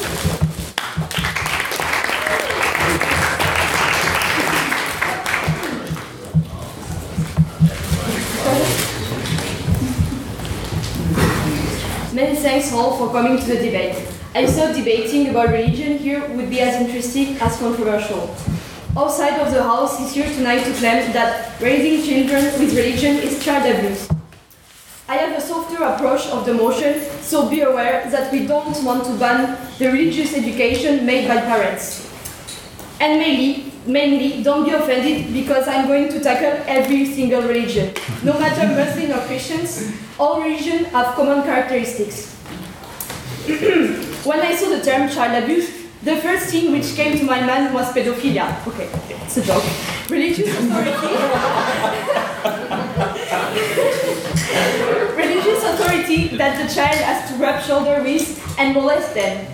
[12.15, 14.09] Many thanks all for coming to the debate.
[14.35, 18.35] I thought debating about religion here would be as interesting as controversial.
[18.99, 23.15] Our side of the house is here tonight to claim that raising children with religion
[23.19, 24.09] is child abuse.
[25.09, 29.05] I have a softer approach of the motion, so be aware that we don't want
[29.05, 32.11] to ban the religious education made by parents.
[32.99, 37.95] And mainly, mainly, don't be offended because I'm going to tackle every single religion.
[38.25, 42.35] No matter Muslim or Christians, all religions have common characteristics.
[44.27, 47.75] when I saw the term child abuse, the first thing which came to my mind
[47.75, 48.67] was pedophilia.
[48.67, 48.89] Okay,
[49.25, 49.65] it's a joke.
[50.09, 51.09] Religious authority.
[55.17, 59.47] religious authority that the child has to rub shoulder with and molest them.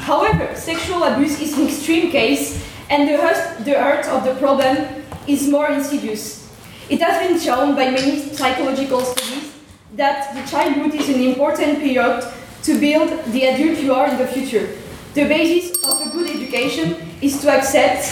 [0.00, 5.04] However, sexual abuse is an extreme case, and the hurt, the hurt of the problem
[5.26, 6.48] is more insidious.
[6.88, 9.52] It has been shown by many psychological studies
[9.96, 12.24] that the childhood is an important period
[12.62, 14.68] to build the adult you are in the future.
[15.12, 18.06] The basis of a good education is to accept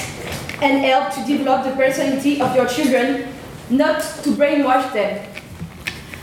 [0.61, 3.29] and help to develop the personality of your children,
[3.71, 5.25] not to brainwash them.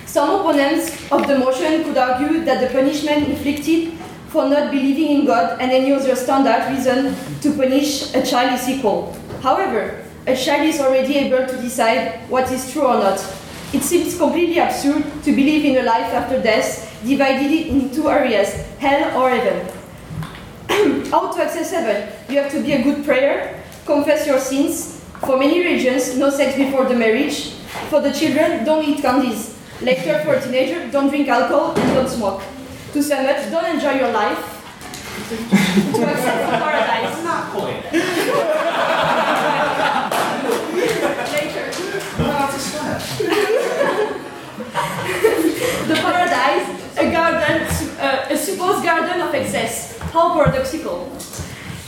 [0.05, 3.93] Some opponents of the motion could argue that the punishment inflicted
[4.27, 8.67] for not believing in God and any other standard reason to punish a child is
[8.67, 9.15] equal.
[9.41, 13.23] However, a child is already able to decide what is true or not.
[13.71, 18.49] It seems completely absurd to believe in a life after death divided in two areas,
[18.79, 19.74] hell or heaven.
[21.11, 22.09] How to access heaven?
[22.29, 25.01] You have to be a good prayer, confess your sins.
[25.21, 27.51] For many religions, no sex before the marriage.
[27.89, 29.55] For the children, don't eat candies.
[29.81, 32.41] Later, for a teenager, don't drink alcohol and don't smoke.
[32.93, 34.39] To sum up, don't enjoy your life.
[35.29, 35.35] to
[36.05, 37.23] access the paradise.
[37.23, 37.85] Not point.
[41.35, 41.71] Later.
[45.87, 46.64] the paradise,
[50.15, 51.11] How paradoxical.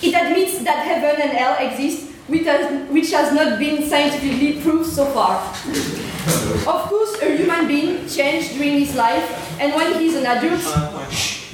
[0.03, 5.39] It admits that heaven and hell exist, which has, not been scientifically proved so far.
[6.67, 9.23] Of course, a human being changed during his life,
[9.61, 10.59] and when he is an adult,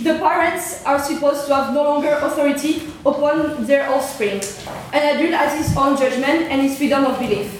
[0.01, 4.41] the parents are supposed to have no longer authority upon their offspring.
[4.93, 7.53] An adult has his own judgment and his freedom of belief.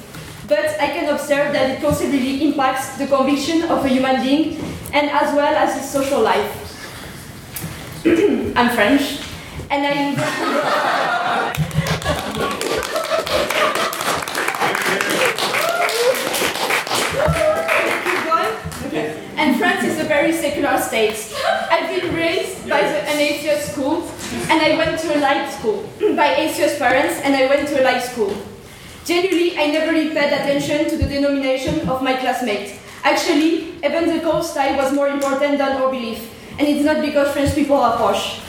[0.48, 4.58] But I can observe that it considerably impacts the conviction of a human being
[4.92, 6.63] and as well as his social life.
[8.06, 9.22] I'm French,
[9.72, 9.94] and I
[19.38, 21.34] And France is a very secular state.
[21.72, 24.04] I've been raised by the, an atheist school,
[24.50, 25.90] and I went to a light school.
[26.18, 28.36] by atheist parents, and I went to a light school.
[29.06, 32.78] Generally, I never really paid attention to the denomination of my classmates.
[33.06, 36.30] Actually, even the evangelical style was more important than our belief,
[36.60, 38.40] and it's not because French people are posh.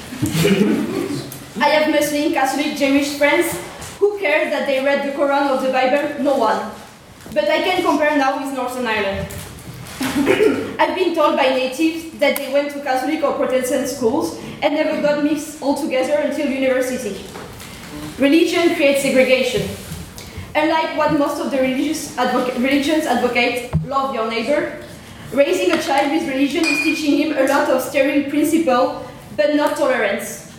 [1.57, 3.55] I have Muslim, Catholic, Jewish friends.
[3.99, 6.23] Who cares that they read the Quran or the Bible?
[6.23, 6.71] No one.
[7.33, 9.29] But I can compare now with Northern Ireland.
[10.79, 15.01] I've been told by natives that they went to Catholic or Protestant schools and never
[15.01, 17.25] got mixed altogether until university.
[18.19, 19.69] Religion creates segregation.
[20.55, 22.17] Unlike what most of the religious
[22.59, 24.81] religions advocate, love your neighbor,
[25.35, 29.07] raising a child with religion is teaching him a lot of sterile principle,
[29.37, 30.53] but not tolerance.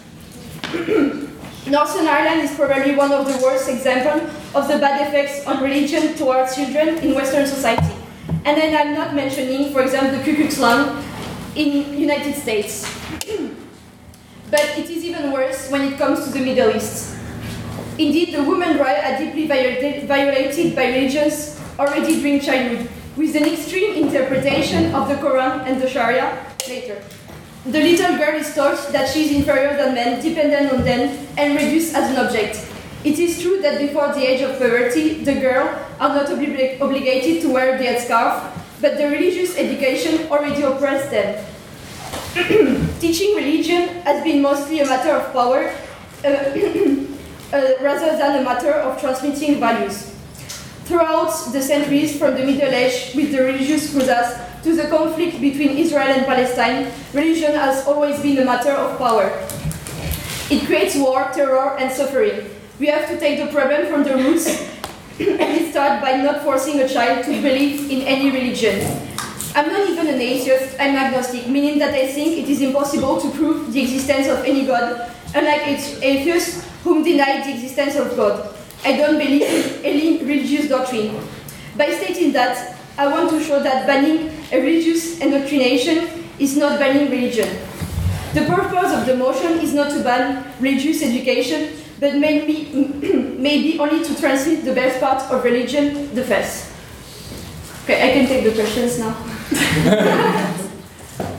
[1.68, 6.14] Northern Ireland is probably one of the worst examples of the bad effects on religion
[6.16, 7.96] towards children in Western society.
[8.46, 11.04] And then I'm not mentioning, for example, the Ku Klux Klan
[11.56, 12.86] in United States.
[14.52, 17.18] but it is even worse when it comes to the Middle East.
[17.98, 24.04] Indeed, the women rights are deeply violated by religions already during childhood, with an extreme
[24.04, 27.02] interpretation of the Quran and the Sharia later.
[27.66, 31.56] The little girl is taught that she is inferior than men, dependent on them, and
[31.56, 32.60] reduced as an object.
[33.04, 35.68] It is true that before the age of puberty, the girl
[36.00, 38.52] are not obli- obligated to wear the headscarf,
[38.82, 41.44] but the religious education already oppressed them.
[43.00, 45.74] Teaching religion has been mostly a matter of power
[46.24, 46.28] uh,
[47.54, 50.15] uh, rather than a matter of transmitting values.
[50.86, 55.78] Throughout the centuries, from the Middle Age with the religious crusades to the conflict between
[55.82, 59.34] Israel and Palestine, religion has always been a matter of power.
[60.52, 62.52] It creates war, terror, and suffering.
[62.80, 64.46] We have to take the problem from the roots
[65.18, 68.86] and start by not forcing a child to believe in any religion.
[69.56, 73.32] I'm not even an atheist, I'm agnostic, meaning that I think it is impossible to
[73.32, 75.66] prove the existence of any God, unlike
[76.04, 78.54] atheists whom deny the existence of God.
[78.84, 81.20] I don't believe in any religious doctrine.
[81.78, 87.12] By stating that, I want to show that banning a religious indoctrination is not banning
[87.12, 87.50] religion.
[88.34, 92.72] The purpose of the motion is not to ban religious education, but maybe,
[93.40, 96.72] maybe only to transmit the best part of religion, the faith.
[97.84, 99.16] Okay, I can take the questions now.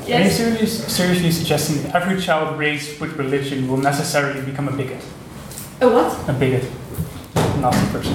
[0.07, 4.73] Are you seriously, seriously suggesting that every child raised with religion will necessarily become a
[4.73, 5.03] bigot?
[5.81, 6.29] A what?
[6.29, 6.65] A bigot.
[7.61, 8.15] Nasty person.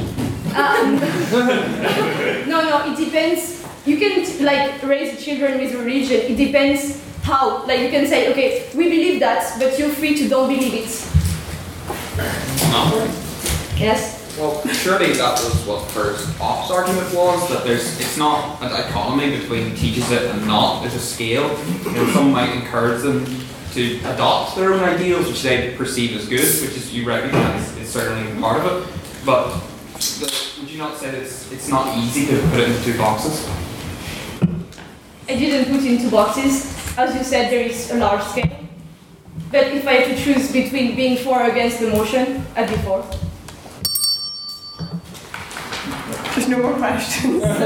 [0.55, 0.95] Um,
[2.49, 3.65] no, no, it depends.
[3.85, 6.31] You can like raise children with religion.
[6.31, 7.65] It depends how.
[7.65, 11.11] Like you can say, okay, we believe that, but you're free to don't believe it.
[12.71, 13.07] No.
[13.77, 14.19] Yes.
[14.37, 19.37] Well, surely that was what first Pop's argument was that there's it's not a dichotomy
[19.39, 20.81] between teaches it and not.
[20.81, 21.49] There's a scale.
[21.83, 23.25] You know, some might encourage them
[23.73, 27.89] to adopt their own ideals, which they perceive as good, which is you recognise is
[27.89, 29.00] certainly part of it.
[29.25, 29.61] But
[30.19, 32.97] the, would you not say that it's, it's not easy to put it into two
[32.97, 33.47] boxes?
[35.29, 36.97] I didn't put it into boxes.
[36.97, 38.57] As you said, there is a large scale.
[39.51, 42.77] But if I had to choose between being for or against the motion, I'd be
[42.77, 43.05] for.
[46.33, 47.43] There's no more questions.
[47.45, 47.57] I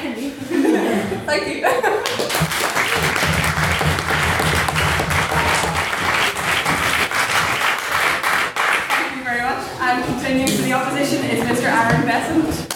[0.00, 0.34] can leave.
[1.26, 1.88] Thank you.
[9.84, 11.64] And continuing to the opposition is Mr.
[11.64, 12.68] Aaron Besant.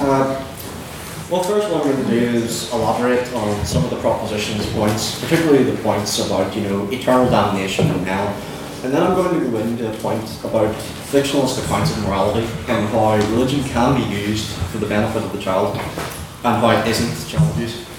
[0.00, 0.44] Uh,
[1.30, 5.20] well, first what I'm going to do is elaborate on some of the proposition's points,
[5.20, 8.26] particularly the points about, you know, eternal damnation and hell.
[8.82, 10.74] And then I'm going to go into a point about
[11.12, 15.40] fictionalist accounts of morality and how religion can be used for the benefit of the
[15.40, 17.93] child and how it isn't child abuse.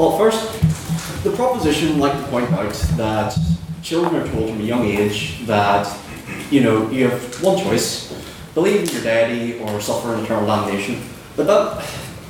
[0.00, 0.50] Well, first,
[1.24, 3.36] the proposition would like to point out that
[3.82, 5.94] children are told from a young age that,
[6.50, 8.10] you know, you have one choice,
[8.54, 11.02] believe in your deity or suffer eternal damnation.
[11.36, 11.86] But that,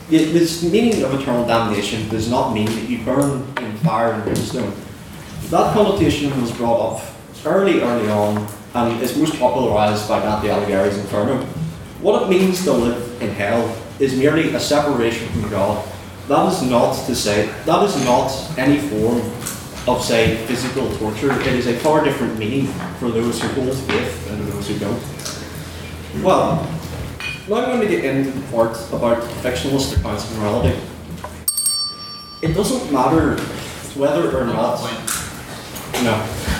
[0.09, 4.75] this meaning of eternal damnation does not mean that you burn in fire and brimstone.
[5.51, 7.07] That connotation was brought up
[7.47, 11.45] early, early on and is most popularized by Dante Alighieri's Inferno.
[12.03, 15.87] What it means to live in hell is merely a separation from God.
[16.31, 19.19] That is not to say, that is not any form
[19.89, 21.33] of, say, physical torture.
[21.41, 22.69] It is a far different meaning
[23.01, 25.03] for those who hold faith and those who don't.
[26.23, 26.63] Well,
[27.49, 30.79] now I'm going to get into the part about fictionalist accounts of morality.
[32.43, 33.37] It doesn't matter
[33.99, 34.81] whether or not.
[36.05, 36.15] No.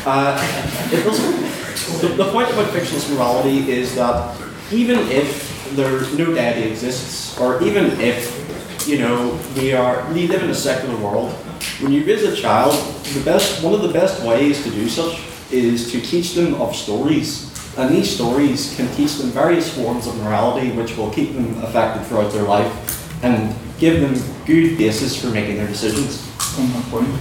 [0.05, 2.01] Uh, it doesn't.
[2.01, 4.37] The, the point about fictionalist morality is that
[4.73, 8.40] even if there no deity exists, or even if
[8.87, 11.33] you know we are we live in a secular world,
[11.81, 12.75] when you raise a child,
[13.15, 15.21] the best one of the best ways to do such
[15.51, 20.17] is to teach them of stories and these stories can teach them various forms of
[20.19, 24.15] morality which will keep them affected throughout their life and give them
[24.45, 26.27] good basis for making their decisions.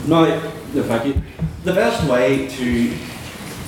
[0.07, 0.25] Now,
[0.73, 1.21] no, thank you.
[1.63, 2.97] The best way to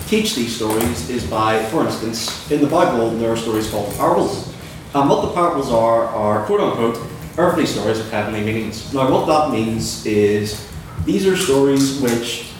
[0.07, 4.53] teach these stories is by, for instance, in the Bible there are stories called parables.
[4.93, 7.10] And what the parables are are quote unquote
[7.41, 8.93] earthly stories of heavenly meanings.
[8.93, 10.69] Now what that means is
[11.05, 12.51] these are stories which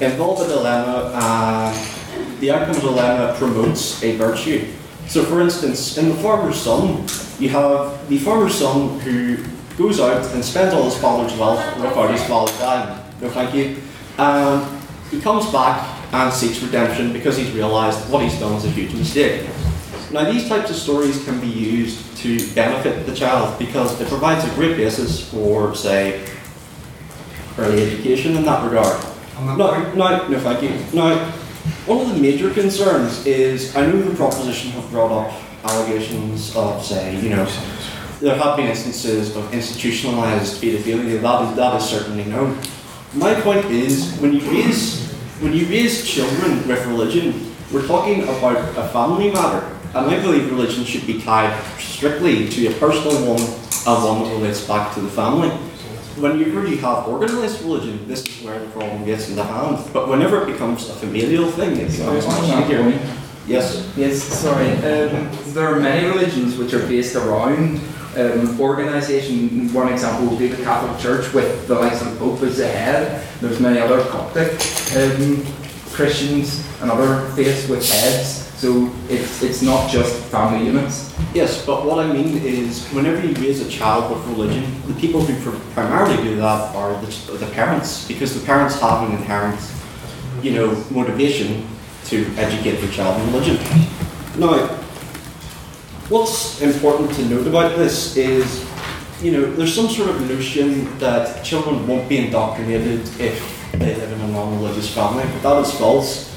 [0.00, 4.66] involve a dilemma and the outcome of the dilemma promotes a virtue.
[5.08, 7.04] So, for instance, in the farmer's son,
[7.38, 9.36] you have the farmer's son who
[9.76, 13.04] goes out and spends all his father's wealth without his father dying.
[13.20, 13.76] No, thank you.
[15.10, 18.94] He comes back and seeks redemption because he's realised what he's done is a huge
[18.94, 19.48] mistake.
[20.10, 24.44] Now, these types of stories can be used to benefit the child because it provides
[24.44, 26.24] a great basis for, say,
[27.58, 29.04] early education in that regard.
[29.40, 29.56] No,
[29.94, 30.70] no, no, thank you.
[30.94, 31.30] Now,
[31.86, 36.84] one of the major concerns is I know the proposition have brought up allegations of,
[36.84, 37.44] say, you know,
[38.20, 41.20] there have been instances of institutionalized pedophilia.
[41.20, 42.58] That is, that is certainly known.
[43.14, 45.02] My point is, when you raise
[45.42, 50.50] when you raise children with religion, we're talking about a family matter, and I believe
[50.50, 55.00] religion should be tied strictly to a personal one and one that relates back to
[55.00, 55.50] the family.
[56.18, 56.44] When you
[56.78, 59.78] have organised religion, this is where the problem gets into hand.
[59.92, 63.00] But whenever it becomes a familial thing, it becomes much easier.
[63.46, 63.92] Yes.
[63.96, 64.70] Yes, sorry.
[64.70, 67.80] Um, there are many religions which are based around
[68.16, 69.72] um, organisation.
[69.72, 72.68] One example would be the Catholic Church with the likes of the Pope as the
[72.68, 73.26] head.
[73.40, 74.52] There's many other Coptic
[74.96, 75.44] um,
[75.92, 78.41] Christians and other faiths with heads.
[78.62, 81.12] So it's, it's not just family units.
[81.34, 85.20] Yes, but what I mean is, whenever you raise a child with religion, the people
[85.20, 89.60] who primarily do that are the, the parents, because the parents have an inherent,
[90.44, 91.66] you know, motivation
[92.04, 93.56] to educate their child in religion.
[94.38, 94.68] Now,
[96.08, 98.64] what's important to note about this is,
[99.20, 104.12] you know, there's some sort of notion that children won't be indoctrinated if they live
[104.12, 106.31] in a non-religious family, but that is false.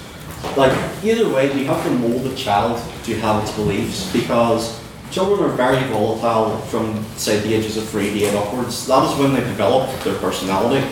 [0.58, 4.82] Like, either way, we have to mold a child to have its beliefs because
[5.12, 8.88] children are very volatile from, say, the ages of three to eight upwards.
[8.88, 10.86] That is when they develop their personality.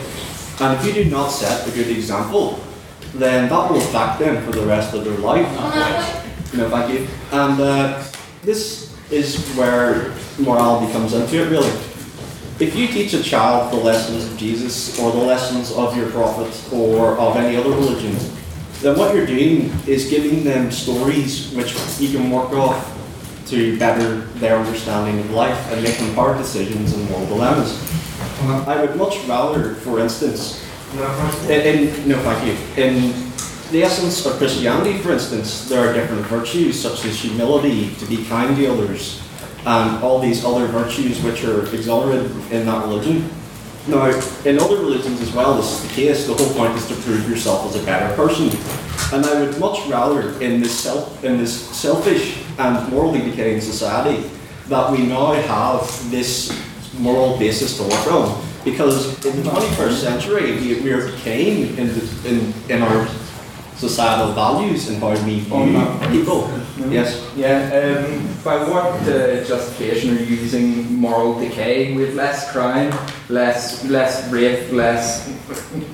[0.60, 2.60] And if you do not set a good example,
[3.16, 5.48] then that will affect them for the rest of their life.
[6.54, 7.08] No, thank you.
[7.32, 8.04] And uh,
[8.44, 11.72] this is where morality comes into it, really.
[12.60, 16.54] If you teach a child the lessons of Jesus or the lessons of your prophet
[16.72, 18.16] or of any other religion,
[18.84, 22.90] then what you're doing is giving them stories which you can work off
[23.48, 27.80] to better their understanding of life and make them hard decisions and moral dilemmas.
[28.68, 30.62] I would much rather, for instance,
[31.50, 32.84] in, in no, thank you.
[32.84, 33.14] In
[33.72, 38.26] the essence of Christianity, for instance, there are different virtues such as humility, to be
[38.26, 39.22] kind to others,
[39.66, 43.30] and all these other virtues which are exonerated in that religion.
[43.88, 44.08] Now,
[44.46, 46.28] in other religions as well, this is the case.
[46.28, 48.50] The whole point is to prove yourself as a better person.
[49.12, 54.30] And I would much rather, in this self, in this selfish and morally decaying society,
[54.70, 56.58] that we now have this
[56.98, 58.42] moral basis to work on.
[58.64, 63.08] Because in the 21st century, we, we are decaying in, the, in, in our
[63.76, 66.63] societal values and how we view oh, people.
[66.78, 67.32] Yes.
[67.36, 67.70] Yeah.
[67.70, 71.94] Um, by what uh, justification are you using moral decay?
[71.96, 72.92] We have less crime,
[73.30, 75.30] less less rape, less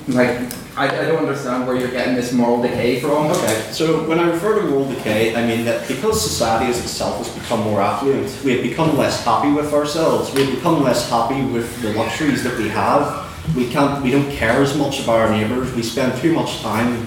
[0.08, 0.50] like.
[0.76, 3.26] I, I don't understand where you're getting this moral decay from.
[3.26, 7.18] Okay, so when I refer to moral decay, I mean that because society as itself
[7.18, 10.32] has become more affluent, we have become less happy with ourselves.
[10.32, 13.26] We have become less happy with the luxuries that we have.
[13.56, 15.74] We can't, we don't care as much about our neighbours.
[15.74, 17.04] We spend too much time,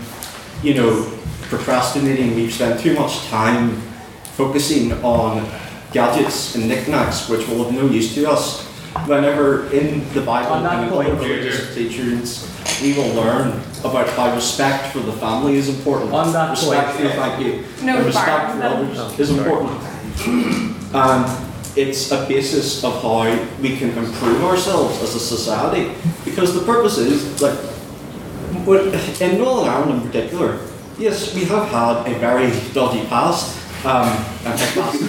[0.62, 1.10] you know,
[1.58, 2.36] procrastinating.
[2.36, 3.78] We spend too much time
[4.34, 5.48] focusing on
[5.92, 8.66] gadgets and knickknacks, which will have no use to us.
[9.06, 12.50] Whenever in the Bible and in other religious teachings,
[12.82, 16.12] we will learn about how respect for the family is important.
[16.12, 17.64] On that respect point, for thank you.
[17.86, 19.06] No, and respect Byron, for no.
[19.06, 19.82] others is important.
[20.96, 23.24] And it's a basis of how
[23.62, 25.92] we can improve ourselves as a society.
[26.24, 27.58] Because the purpose is, like,
[29.22, 30.60] in Northern Ireland in particular,
[30.98, 33.60] yes, we have had a very dodgy past.
[33.86, 34.08] Um,
[34.44, 35.00] that's, that's,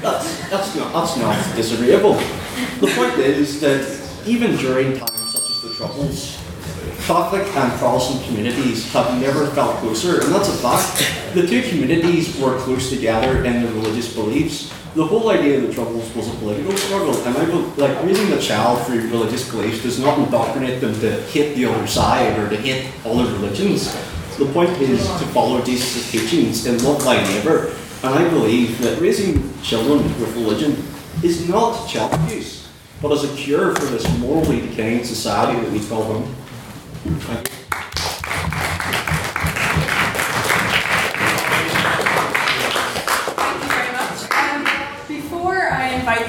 [0.00, 2.14] that's not, that's not disagreeable.
[2.80, 3.82] The point is that
[4.26, 6.38] even during times such as the Troubles,
[7.06, 11.34] Catholic and Protestant communities have never felt closer, and that's a fact.
[11.34, 14.72] The two communities were close together in their religious beliefs.
[14.98, 18.32] The whole idea of the Troubles was a political struggle, and I bel- like raising
[18.32, 22.48] a child through religious beliefs does not indoctrinate them to hate the other side or
[22.48, 23.96] to hate other religions.
[24.38, 27.76] The point is to follow Jesus' teachings and love thy neighbour.
[28.02, 30.72] And I believe that raising children with religion
[31.22, 32.66] is not child abuse,
[33.00, 36.34] but as a cure for this morally decaying society that we call home.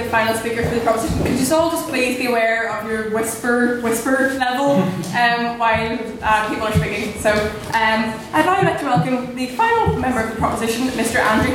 [0.10, 3.80] Final speaker for the proposition, could you all just please be aware of your whisper
[3.82, 4.82] whisper level
[5.16, 7.14] um, while uh, people are speaking?
[7.22, 11.18] So um, I'd now like to welcome the final member of the proposition, Mr.
[11.18, 11.54] Andrew.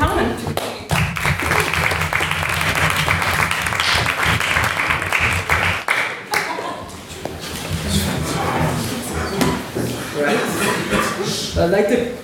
[10.17, 10.39] Right.
[11.59, 12.17] I'd like to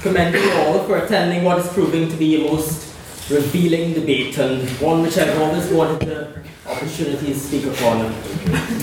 [0.00, 2.93] commend you all for attending what is proving to be a most
[3.30, 6.28] revealing debate and one which I've always wanted the
[6.68, 8.12] opportunity to speak upon.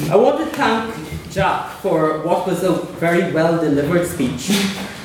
[0.10, 4.52] I want to thank Jack for what was a very well delivered speech,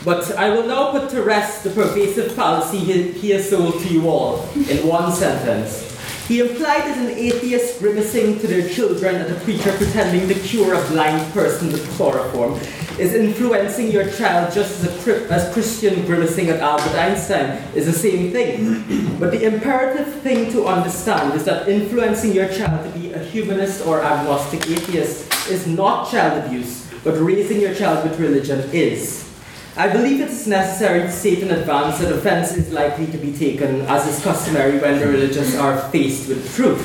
[0.05, 4.09] but I will now put to rest the pervasive fallacy he has sold to you
[4.09, 5.86] all in one sentence.
[6.27, 10.75] He implied that an atheist grimacing to their children at a preacher pretending to cure
[10.75, 12.55] a blind person with chloroform
[12.99, 17.93] is influencing your child just as a as Christian grimacing at Albert Einstein is the
[17.93, 18.83] same thing.
[19.21, 23.87] But the imperative thing to understand is that influencing your child to be a humanist
[23.87, 29.26] or agnostic atheist is not child abuse, but raising your child with religion is.
[29.79, 33.31] I believe it is necessary to state in advance that offense is likely to be
[33.31, 36.81] taken, as is customary when the religious are faced with truth.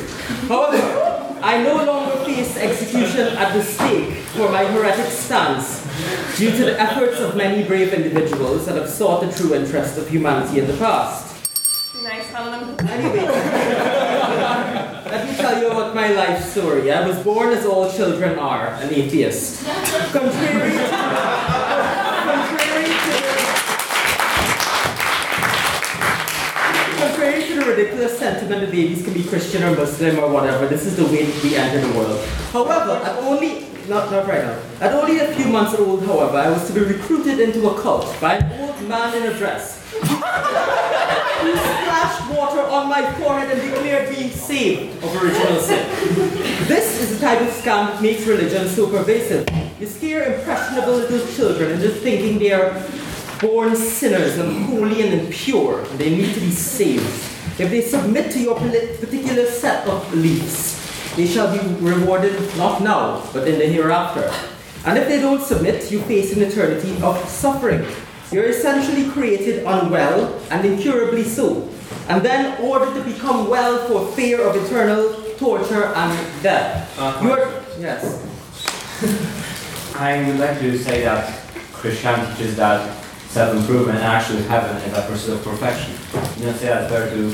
[0.50, 5.82] However, I no longer face execution at the stake for my heretic stance
[6.38, 10.10] due to the efforts of many brave individuals that have sought the true interest of
[10.10, 11.30] humanity in the past.
[12.04, 12.78] Nice, Helen.
[12.90, 13.26] Anyway,
[15.06, 16.92] let me tell you about my life story.
[16.92, 19.64] I was born, as all children are, an atheist.
[20.12, 21.31] Contrary to,
[27.76, 31.26] ridiculous sentiment that babies can be Christian or Muslim or whatever, this is the way
[31.44, 32.24] we enter the world.
[32.52, 34.60] However, at only not, not right now.
[34.80, 38.06] At only a few months old, however, I was to be recruited into a cult
[38.22, 44.16] by an old man in a dress who splashed water on my forehead and declared
[44.16, 45.86] being saved of original sin.
[46.68, 49.48] This is the type of scam that makes religion so pervasive.
[49.80, 52.72] You scare impressionable little children into thinking they are
[53.42, 57.04] born sinners and holy and impure, and they need to be saved.
[57.60, 60.78] If they submit to your particular set of beliefs,
[61.16, 64.32] they shall be rewarded not now, but in the hereafter.
[64.86, 67.86] And if they don't submit, you face an eternity of suffering.
[68.32, 71.68] You're essentially created unwell and incurably so,
[72.08, 76.98] and then ordered to become well for fear of eternal torture and death.
[76.98, 78.22] Uh, You're, yes.
[79.96, 81.42] I would like to say that
[81.74, 83.01] Christianity teaches that
[83.32, 85.94] self-improvement actually heaven is a pursuit of perfection.
[86.38, 87.30] You don't say that we're to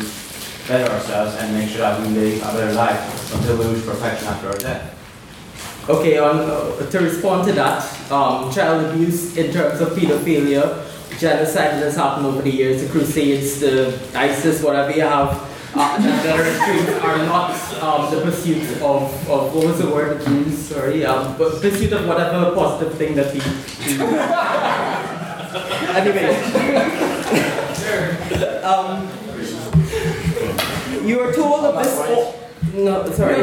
[0.68, 4.28] better ourselves and make sure that we live a better life until we reach perfection
[4.28, 4.94] after our death.
[5.90, 10.86] Okay, on, uh, to respond to that, um, child abuse in terms of pedophilia,
[11.18, 15.30] genocide that has happened over the years, the Crusades, the ISIS, whatever you have,
[15.74, 19.90] uh, that that are extremes are not um, the pursuit of, of, what was the
[19.90, 23.40] word that you used, sorry, um, but pursuit of whatever positive thing that we,
[25.98, 26.28] anyway.
[28.64, 29.08] um,
[31.08, 31.98] you are told of this.
[31.98, 32.34] all-
[32.74, 33.36] no, sorry.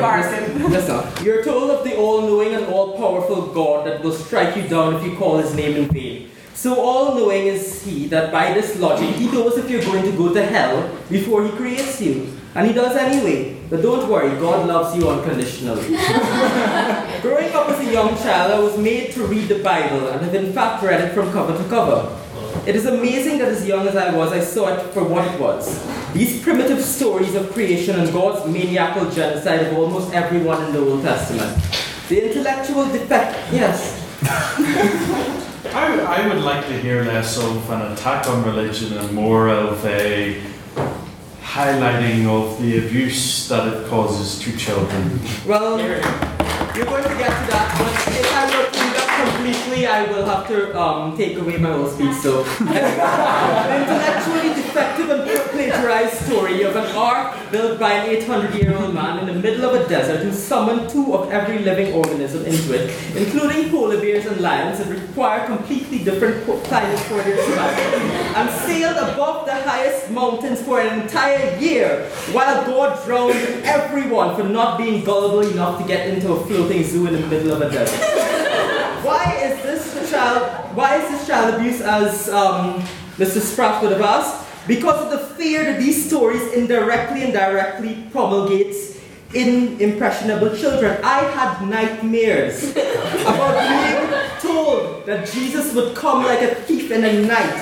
[0.70, 1.22] That's not.
[1.22, 5.16] You're told of the all-knowing and all-powerful God that will strike you down if you
[5.16, 6.30] call His name in vain.
[6.54, 10.32] So all-knowing is He that by this logic He knows if you're going to go
[10.32, 13.56] to hell before He creates you, and He does anyway.
[13.70, 15.88] But don't worry, God loves you unconditionally.
[17.22, 20.34] Growing up as a young child, I was made to read the Bible and have
[20.34, 22.20] in fact read it from cover to cover.
[22.66, 25.38] It is amazing that as young as I was, I saw it for what it
[25.38, 25.84] was.
[26.14, 31.02] These primitive stories of creation and God's maniacal genocide of almost everyone in the Old
[31.02, 31.62] Testament.
[32.08, 34.00] The intellectual defect, yes.
[35.74, 39.84] I, I would like to hear less of an attack on religion and more of
[39.84, 40.40] a
[41.42, 45.20] highlighting of the abuse that it causes to children.
[45.46, 48.93] Well, you're going to get to that, but if I were to do that
[49.24, 52.14] completely, I will have to um, take away my whole speech.
[52.16, 52.64] So, the
[53.80, 59.20] intellectually defective and plagiarized story of an ark built by an 800 year old man
[59.20, 62.90] in the middle of a desert who summoned two of every living organism into it,
[63.16, 67.84] including polar bears and lions that require completely different climates for their survival,
[68.38, 74.44] and sailed above the highest mountains for an entire year while God drowned everyone for
[74.44, 77.70] not being gullible enough to get into a floating zoo in the middle of a
[77.70, 78.30] desert.
[79.14, 80.74] Why is this child?
[80.74, 82.82] Why is this child abuse, as um,
[83.14, 83.40] Mr.
[83.40, 84.44] Spratt would have asked?
[84.66, 88.98] Because of the fear that these stories indirectly and directly promulgates
[89.32, 90.98] in impressionable children.
[91.04, 94.02] I had nightmares about being
[94.40, 97.54] told that Jesus would come like a thief in the night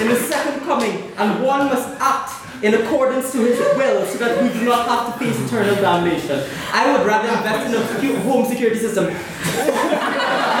[0.00, 2.32] in the second coming, and one must act
[2.62, 6.44] in accordance to his will so that we do not have to face eternal damnation.
[6.72, 9.06] I would rather invest in a home security system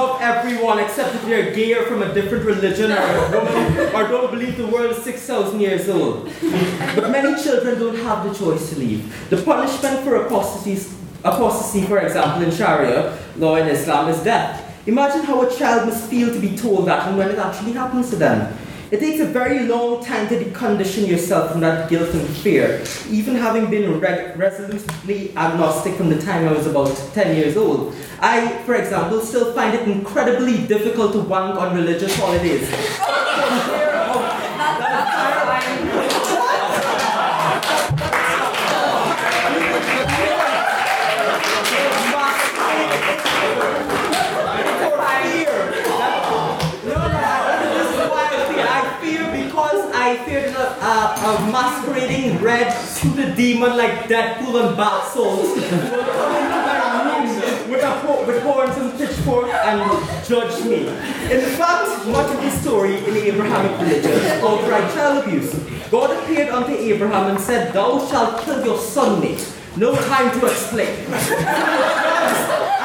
[0.00, 4.30] love everyone except if they're gay or from a different religion or don't, or don't
[4.30, 6.30] believe the world is 6,000 years old.
[6.94, 9.02] But many children don't have the choice to leave.
[9.30, 14.66] The punishment for apostasy, apostasy, for example, in Sharia law in Islam is death.
[14.86, 18.08] Imagine how a child must feel to be told that and when it actually happens
[18.10, 18.56] to them.
[18.90, 22.82] It takes a very long time to decondition yourself from that guilt and fear.
[23.08, 27.94] Even having been re- resolutely agnostic from the time I was about 10 years old,
[28.20, 32.68] I, for example, still find it incredibly difficult to wank on religious holidays.
[51.20, 55.54] a masquerading red suited demon like Deadpool and Bat Souls
[57.68, 60.88] with, a, with horns and pitchfork and judge me.
[61.30, 65.52] In fact, much of the story in the Abrahamic religion is outright child abuse.
[65.90, 69.46] God appeared unto Abraham and said, Thou shalt kill your son, mate.
[69.76, 71.06] No time to explain.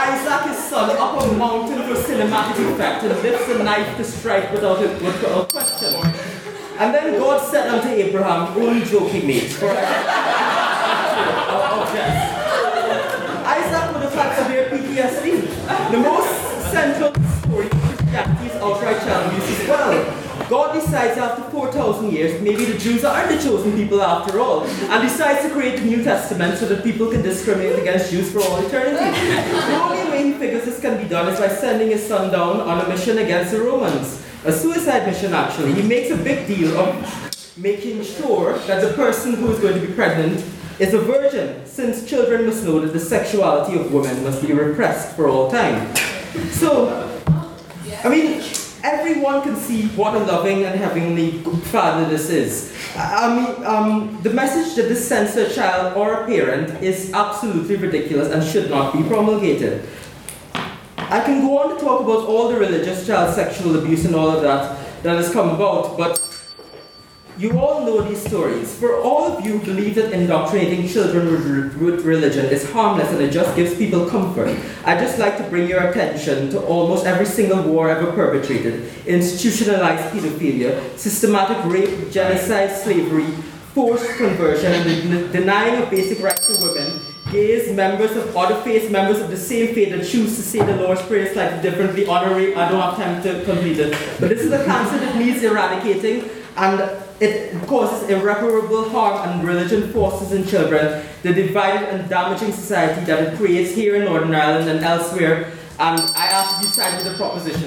[0.05, 4.51] Isaac his son up a mountain for cinematic effect and lifts a knife to strike
[4.51, 5.93] without a, without a question.
[6.77, 9.47] And then God said unto Abraham, only joking I
[11.49, 11.85] oh.
[13.47, 15.25] Isaac would have had severe PTSD.
[15.91, 20.21] The most central story of Christianity is outright child abuse as well.
[20.49, 25.01] God decides after 4,000 years, maybe the Jews are the chosen people after all, and
[25.01, 28.63] decides to create the New Testament so that people can discriminate against Jews for all
[28.65, 28.97] eternity.
[28.97, 32.59] The only way he figures this can be done is by sending his son down
[32.59, 34.24] on a mission against the Romans.
[34.45, 35.73] A suicide mission, actually.
[35.73, 39.87] He makes a big deal of making sure that the person who is going to
[39.87, 40.45] be pregnant
[40.77, 45.15] is a virgin, since children must know that the sexuality of women must be repressed
[45.15, 45.95] for all time.
[46.51, 47.09] So,
[48.03, 48.43] I mean,
[48.83, 51.39] everyone can see what a loving and heavenly
[51.71, 52.71] father this is.
[52.95, 57.11] I mean, um, the message that this sends to a child or a parent is
[57.13, 59.87] absolutely ridiculous and should not be promulgated.
[61.09, 64.29] I can go on to talk about all the religious child sexual abuse and all
[64.29, 66.19] of that that has come about, but
[67.37, 68.73] you all know these stories.
[68.73, 71.31] For all of you who believe that indoctrinating children
[71.79, 75.69] with, religion is harmless and it just gives people comfort, I'd just like to bring
[75.69, 83.27] your attention to almost every single war ever perpetrated institutionalized pedophilia, systematic rape, genocide, slavery,
[83.75, 86.84] forced conversion, and the denying of basic rights to women,
[87.31, 90.75] gays, members of other faiths, members of the same faith that choose to say the
[90.77, 92.55] Lord's Prayer slightly differently, honorary.
[92.55, 93.91] I don't have time to complete it.
[94.19, 96.81] But this is a cancer that needs eradicating, and
[97.19, 103.33] it causes irreparable harm and religion forces in children, the divided and damaging society that
[103.33, 105.51] it creates here in Northern Ireland and elsewhere.
[105.77, 107.63] And I ask you side with the proposition.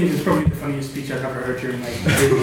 [0.00, 2.38] Think it's probably the funniest speech I've ever heard during my career.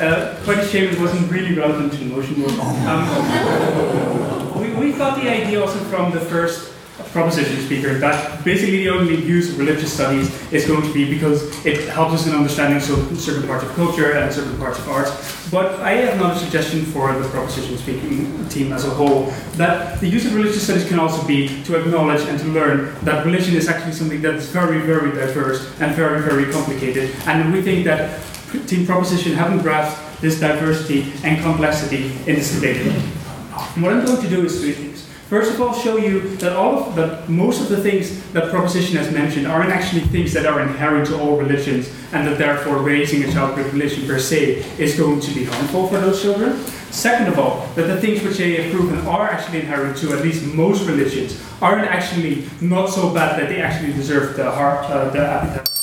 [0.00, 2.42] uh, Quite a shame it wasn't really relevant to the motion.
[2.42, 2.52] but,
[2.88, 6.72] Um, we, we got the idea also from the first
[7.12, 11.44] proposition speaker that basically the only use of religious studies is going to be because
[11.66, 15.08] it helps us in understanding so, certain parts of culture and certain parts of art.
[15.50, 20.08] But I have another suggestion for the proposition speaking team as a whole that the
[20.08, 23.68] use of religious studies can also be to acknowledge and to learn that religion is
[23.68, 27.14] actually something that is very, very diverse and very, very complicated.
[27.26, 28.20] And we think that
[28.66, 32.80] Team Proposition haven't grasped this diversity and complexity in this debate.
[32.80, 35.05] And what I'm going to do is three things.
[35.28, 38.96] First of all, show you that all of that most of the things that proposition
[38.96, 43.24] has mentioned aren't actually things that are inherent to all religions, and that therefore raising
[43.24, 46.56] a child with religion per se is going to be harmful for those children.
[46.92, 50.22] Second of all, that the things which they have proven are actually inherent to at
[50.22, 55.10] least most religions aren't actually not so bad that they actually deserve the heart, uh,
[55.10, 55.75] the epithet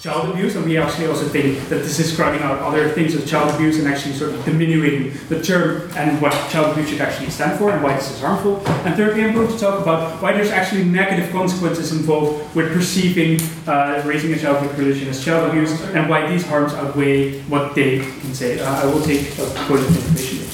[0.00, 3.26] child abuse, and we actually also think that this is crowding out other things of
[3.26, 7.28] child abuse and actually sort of diminuting the term and what child abuse should actually
[7.28, 8.66] stand for and why this is harmful.
[8.86, 13.40] And thirdly, I'm going to talk about why there's actually negative consequences involved with perceiving
[13.66, 17.74] uh, raising a child with religion as child abuse and why these harms outweigh what
[17.74, 18.58] they can say.
[18.58, 20.46] Uh, I will take a point of information.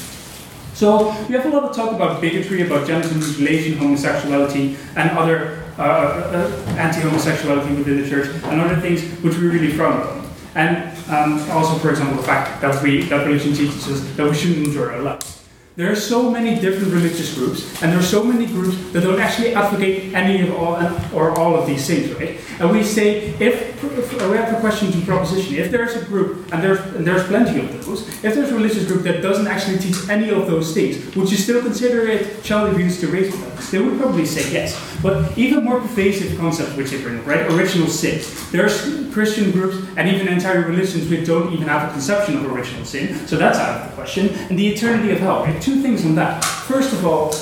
[0.74, 5.62] So we have a lot of talk about bigotry, about gender mutilation, homosexuality, and other
[5.78, 10.26] anti-homosexuality within the church, and other things which we really frown upon.
[10.54, 14.34] And um, also, for example, the fact that we that religion teaches us that we
[14.34, 15.35] shouldn't enjoy our life.
[15.76, 19.20] There are so many different religious groups, and there are so many groups that don't
[19.20, 20.74] actually advocate any of all
[21.12, 22.40] or all of these things, right?
[22.58, 26.50] And we say if, if we have a question to proposition, if there's a group,
[26.50, 29.76] and there's and there's plenty of those, if there's a religious group that doesn't actually
[29.76, 33.52] teach any of those things, would you still consider it child abuse to raise them?
[33.70, 34.80] They would probably say yes.
[35.02, 37.52] But even more pervasive concept which they bring up, right?
[37.52, 38.22] Original sin.
[38.50, 42.86] There's Christian groups and even entire religions which don't even have a conception of original
[42.86, 44.30] sin, so that's out of the question.
[44.48, 45.60] And the eternity of hell, right?
[45.66, 46.44] Two things on that.
[46.44, 47.34] First of all,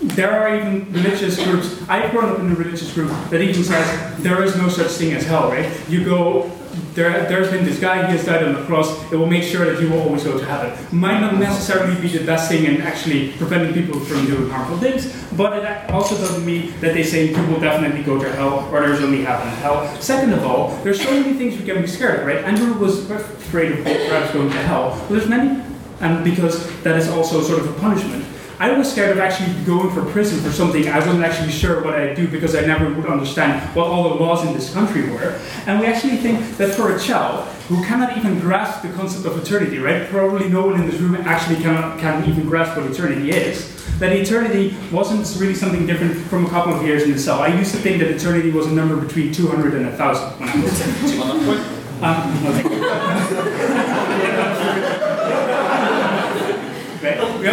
[0.00, 1.86] there are even religious groups.
[1.86, 5.12] I've grown up in a religious group that even says there is no such thing
[5.12, 5.70] as hell, right?
[5.86, 6.50] You go,
[6.94, 9.70] there, there's been this guy, he has died on the cross, it will make sure
[9.70, 10.72] that you will always go to heaven.
[10.98, 15.12] Might not necessarily be the best thing in actually preventing people from doing harmful things,
[15.36, 18.80] but it also doesn't mean that they say people will definitely go to hell or
[18.80, 19.94] there's only heaven and hell.
[20.00, 22.42] Second of all, there's so many things we can be scared of, right?
[22.46, 24.96] Andrew was afraid of perhaps going to hell.
[25.00, 25.67] But there's many
[26.00, 28.24] and because that is also sort of a punishment.
[28.60, 31.94] I was scared of actually going for prison for something I wasn't actually sure what
[31.94, 35.38] I'd do because I never would understand what all the laws in this country were.
[35.66, 39.38] And we actually think that for a child who cannot even grasp the concept of
[39.40, 40.08] eternity, right?
[40.08, 43.68] Probably no one in this room actually cannot, can even grasp what eternity is.
[44.00, 47.40] That eternity wasn't really something different from a couple of years in the cell.
[47.40, 50.56] I used to think that eternity was a number between 200 and 1,000 when I
[50.60, 50.94] was 10.
[52.02, 52.34] Um,
[57.00, 57.38] Right.
[57.38, 57.46] We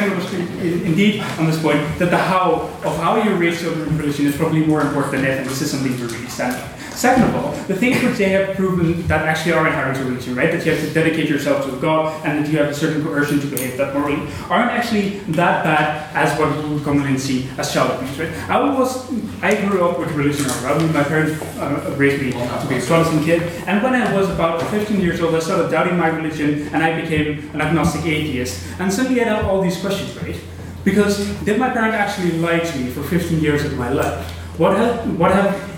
[0.00, 4.26] heard from indeed on this point that the how of how you children in religion
[4.26, 6.54] is probably more important than it, and this is something we really stand.
[6.94, 10.36] Second of all, the things which they have proven that actually are inherent to religion,
[10.36, 10.52] right?
[10.52, 13.40] That you have to dedicate yourself to God and that you have a certain coercion
[13.40, 17.72] to behave that morally, aren't actually that bad as what we would commonly see as
[17.72, 18.50] child abuse, right?
[18.50, 19.10] I was,
[19.42, 20.94] I grew up with religion around.
[20.94, 24.62] My parents uh, raised me to be a Protestant kid, and when I was about
[24.70, 28.64] 15 years old, I started doubting my religion and I became an agnostic atheist.
[28.78, 30.38] And suddenly I had all these questions, right?
[30.84, 34.30] Because did my parents actually lie to me for 15 years of my life?
[34.58, 35.73] What have, what have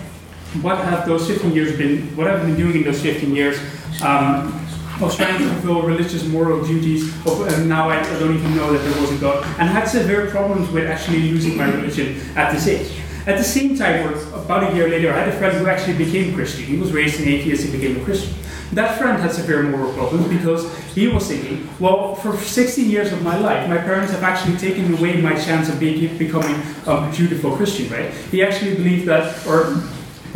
[0.61, 3.59] what have those 15 years been, what have I been doing in those 15 years?
[4.01, 4.53] Um,
[5.01, 8.73] of trying to fulfill religious moral duties, of, and now I, I, don't even know
[8.73, 12.19] that there was a God, and I had severe problems with actually losing my religion
[12.35, 12.91] at this age.
[13.27, 16.33] At the same time, about a year later, I had a friend who actually became
[16.33, 16.63] Christian.
[16.63, 18.33] He was raised an atheist, he became a Christian.
[18.73, 23.21] That friend had severe moral problems because he was thinking, well, for 16 years of
[23.21, 27.55] my life, my parents have actually taken away my chance of being, becoming a beautiful
[27.55, 28.11] Christian, right?
[28.31, 29.75] He actually believed that, or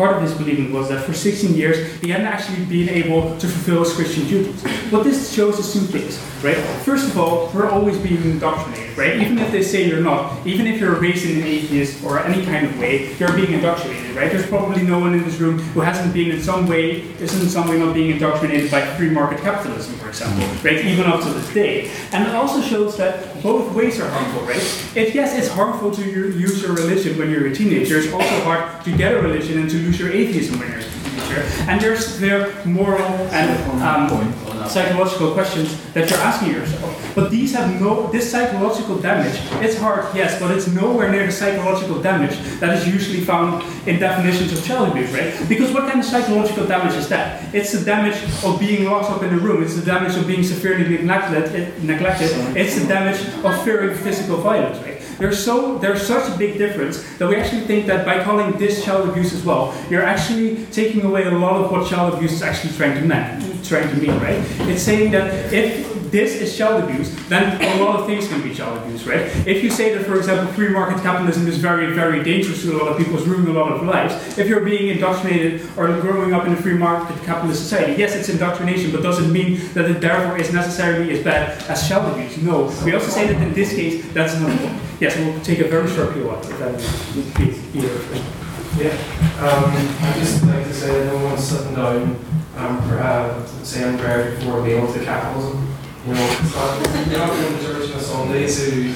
[0.01, 3.47] part of his believing was that for 16 years he hadn't actually been able to
[3.47, 4.59] fulfill his Christian duties.
[4.89, 6.57] What this shows is two things, right?
[6.89, 9.21] First of all, we're always being indoctrinated, right?
[9.21, 12.43] Even if they say you're not, even if you're raised in an atheist or any
[12.43, 14.31] kind of way, you're being indoctrinated, right?
[14.31, 17.49] There's probably no one in this room who hasn't been in some way, isn't in
[17.49, 20.83] some way not being indoctrinated by free market capitalism, for example, right?
[20.83, 21.91] Even up to this day.
[22.11, 24.57] And it also shows that both ways are harmful, right?
[24.95, 28.83] If yes, it's harmful to use your religion when you're a teenager, it's also hard
[28.85, 31.41] to get a religion and to lose your atheism when you're a teenager.
[31.69, 37.11] And there's their moral and um, psychological questions that you're asking yourself.
[37.15, 41.31] But these have no, this psychological damage, it's hard, yes, but it's nowhere near the
[41.31, 45.33] psychological damage that is usually found in definitions of child abuse, right?
[45.49, 47.53] Because what kind of psychological damage is that?
[47.53, 50.43] It's the damage of being locked up in a room, it's the damage of being
[50.43, 52.31] severely neglected, eh, neglected.
[52.55, 55.01] it's the damage of fearing physical violence, right?
[55.21, 58.83] There's so there's such a big difference that we actually think that by calling this
[58.83, 62.41] child abuse as well, you're actually taking away a lot of what child abuse is
[62.41, 64.39] actually trying to mean, trying to mean, right?
[64.69, 68.53] It's saying that if this is child abuse, then a lot of things can be
[68.53, 69.21] child abuse, right?
[69.47, 72.77] If you say that, for example, free market capitalism is very, very dangerous to a
[72.77, 76.33] lot of people, it's ruining a lot of lives, if you're being indoctrinated or growing
[76.33, 80.01] up in a free market capitalist society, yes, it's indoctrination, but doesn't mean that it
[80.01, 82.37] therefore is necessarily as bad as child abuse.
[82.37, 82.63] No.
[82.83, 84.51] We also say that in this case, that's not.
[84.99, 88.31] Yes, we'll take a very short if that is either.
[88.77, 88.91] Yeah,
[89.39, 89.65] um,
[90.01, 92.30] I'd just like to say that no one's sitting down
[92.61, 95.67] um, uh, saying prayer before being to capitalism.
[96.05, 98.93] You know, it's not, you're not going to church on a Sunday to.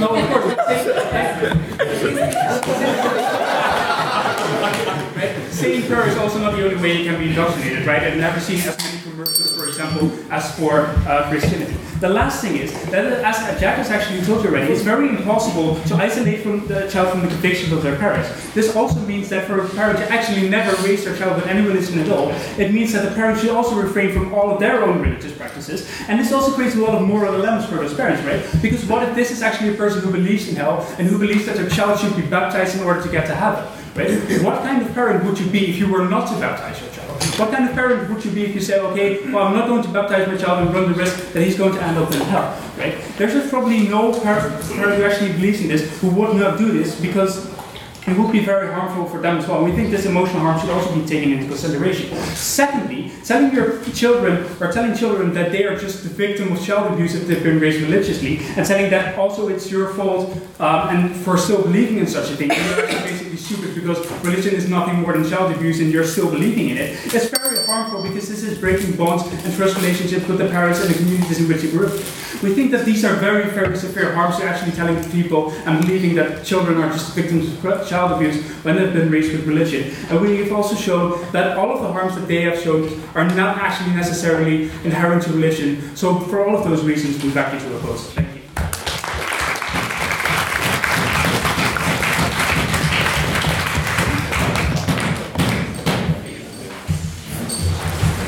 [0.00, 0.54] no, of course.
[5.16, 5.34] right?
[5.50, 8.02] Saying prayer is also not the only way you can be indoctrinated, right?
[8.02, 9.49] I've never seen as many commercials, for
[9.80, 11.76] example, as for uh, Christianity.
[12.00, 15.78] The last thing is that, as Jack has actually told you already, it's very impossible
[15.84, 18.28] to isolate from the child from the convictions of their parents.
[18.54, 21.66] This also means that for a parent to actually never raise their child with any
[21.66, 24.82] religion at all, it means that the parent should also refrain from all of their
[24.82, 25.90] own religious practices.
[26.08, 28.40] And this also creates a lot of moral dilemmas for those parents, right?
[28.62, 31.44] Because what if this is actually a person who believes in hell and who believes
[31.46, 33.64] that their child should be baptized in order to get to heaven?
[33.94, 34.42] Right?
[34.42, 36.99] What kind of parent would you be if you were not to baptize your child?
[37.38, 39.82] What kind of parent would you be if you say, okay, well, I'm not going
[39.82, 42.20] to baptize my child and run the risk that he's going to end up in
[42.22, 42.96] hell, right?
[43.18, 46.98] There's just probably no parent, who actually believes in this who would not do this
[47.00, 47.46] because
[48.06, 49.62] it would be very harmful for them as well.
[49.62, 52.16] We think this emotional harm should also be taken into consideration.
[52.34, 56.92] Secondly, telling your children or telling children that they are just the victim of child
[56.92, 61.16] abuse if they've been raised religiously, and telling that also it's your fault um, and
[61.16, 65.00] for still believing in such a thing, and you're basically stupid because religion is nothing
[65.00, 66.98] more than child abuse and you're still believing in it.
[67.14, 70.90] It's very harmful because this is breaking bonds and trust relationships with the parents and
[70.90, 72.00] the communities in which you grew up.
[72.42, 76.14] We think that these are very, very severe harms to actually telling people and believing
[76.14, 79.94] that children are just victims of child abuse when they've been raised with religion.
[80.08, 83.28] And we have also shown that all of the harms that they have shown are
[83.34, 85.94] not actually necessarily inherent to religion.
[85.94, 88.10] So for all of those reasons, we back you to oppose.
[88.14, 88.40] Thank you.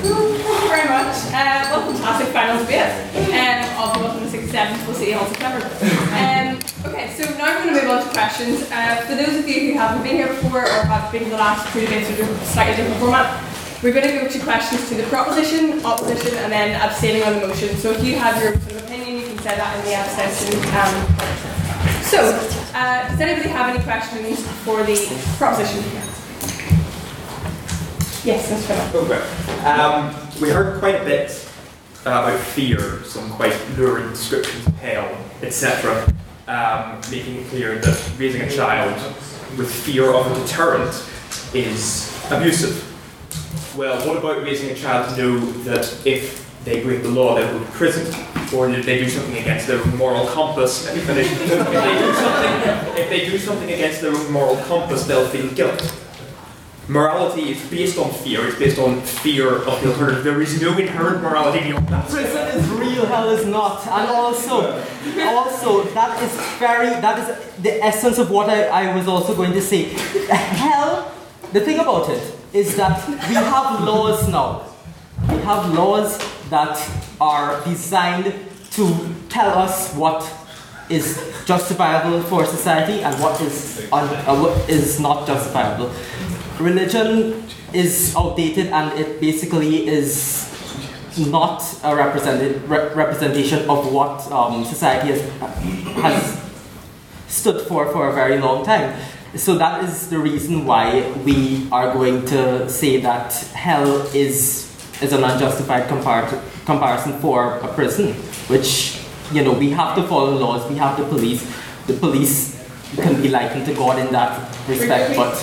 [0.03, 1.17] Thank you very much.
[1.33, 3.12] Uh, welcome to Final Debate
[5.03, 5.09] 167th.
[5.09, 5.67] We'll see you all September.
[6.13, 8.71] Um, okay, so now we're going to move on to questions.
[8.71, 11.73] Uh, for those of you who haven't been here before or have been the last
[11.73, 13.43] two debates with a slightly different format,
[13.83, 17.47] we're going to go to questions to the proposition, opposition, and then abstaining on the
[17.49, 17.77] motion.
[17.77, 20.55] So if you have your sort of opinion, you can say that in the abstention.
[20.79, 20.95] Um,
[22.05, 22.19] so,
[22.75, 24.97] uh, does anybody have any questions for the
[25.37, 25.83] proposition?
[28.25, 28.93] Yes, Mr.
[28.93, 29.11] Philip.
[29.11, 29.65] Okay.
[29.67, 31.52] Um, we heard quite a bit
[32.03, 36.07] about fear, some quite lurid descriptions of hell, etc.,
[36.49, 38.95] um, making it clear that raising a child
[39.57, 40.91] with fear of a deterrent
[41.55, 42.89] is abusive.
[43.77, 47.59] Well, what about raising a child to know that if they break the law, they'll
[47.59, 48.07] go to prison,
[48.55, 51.31] or if they do something against their moral compass, me finish.
[51.31, 55.51] if, they do something, if they do something against their own moral compass, they'll feel
[55.53, 56.02] guilt.
[56.89, 60.25] Morality is based on fear, it's based on fear of the alternative.
[60.25, 62.09] There is no inherent morality beyond that.
[62.11, 63.87] Prison is real, hell is not.
[63.87, 64.83] And also,
[65.21, 69.53] also that is very, that is the essence of what I, I was also going
[69.53, 69.85] to say.
[70.29, 71.13] Hell,
[71.53, 74.67] the thing about it is that we have laws now.
[75.29, 76.19] We have laws
[76.51, 76.77] that
[77.21, 78.35] are designed
[78.73, 80.29] to tell us what
[80.91, 81.17] is
[81.47, 85.91] justifiable for society and what is, un, uh, what is not justifiable.
[86.63, 87.43] Religion
[87.73, 90.49] is outdated and it basically is
[91.19, 95.21] not a represented, re- representation of what um, society has,
[95.97, 96.43] has
[97.29, 98.99] stood for for a very long time.
[99.35, 104.69] So that is the reason why we are going to say that hell is
[105.03, 108.13] is an unjustified compar- comparison for a prison,
[108.49, 109.01] which
[109.33, 111.43] you know we have to follow laws, we have the police.
[111.87, 112.52] The police
[112.97, 114.39] can be likened to God in that
[114.69, 115.35] respect, but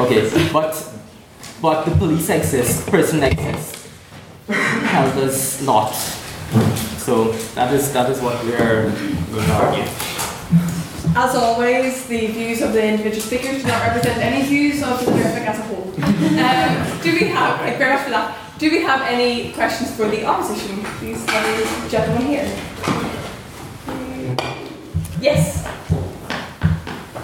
[0.00, 0.74] okay, but
[1.62, 3.88] but the police exist, prison exists,
[4.48, 5.92] hell does not.
[6.98, 8.92] So that is that is what we're
[9.32, 9.88] we're arguing.
[11.16, 15.10] As always, the views of the individual speakers do not represent any views of the
[15.10, 15.90] Perfect as a whole.
[15.98, 20.24] Um, do we have, you much for that, do we have any questions for the
[20.24, 20.84] opposition?
[21.00, 21.26] These
[21.90, 22.46] gentlemen here.
[25.20, 25.66] Yes.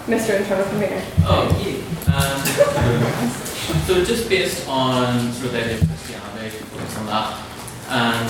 [0.07, 0.39] Mr.
[0.39, 1.03] Internal Convener.
[1.27, 1.83] Oh, you.
[2.07, 2.39] Um,
[3.83, 7.33] so just based on sort of the idea of Christianity, focus on that,
[7.91, 8.25] um,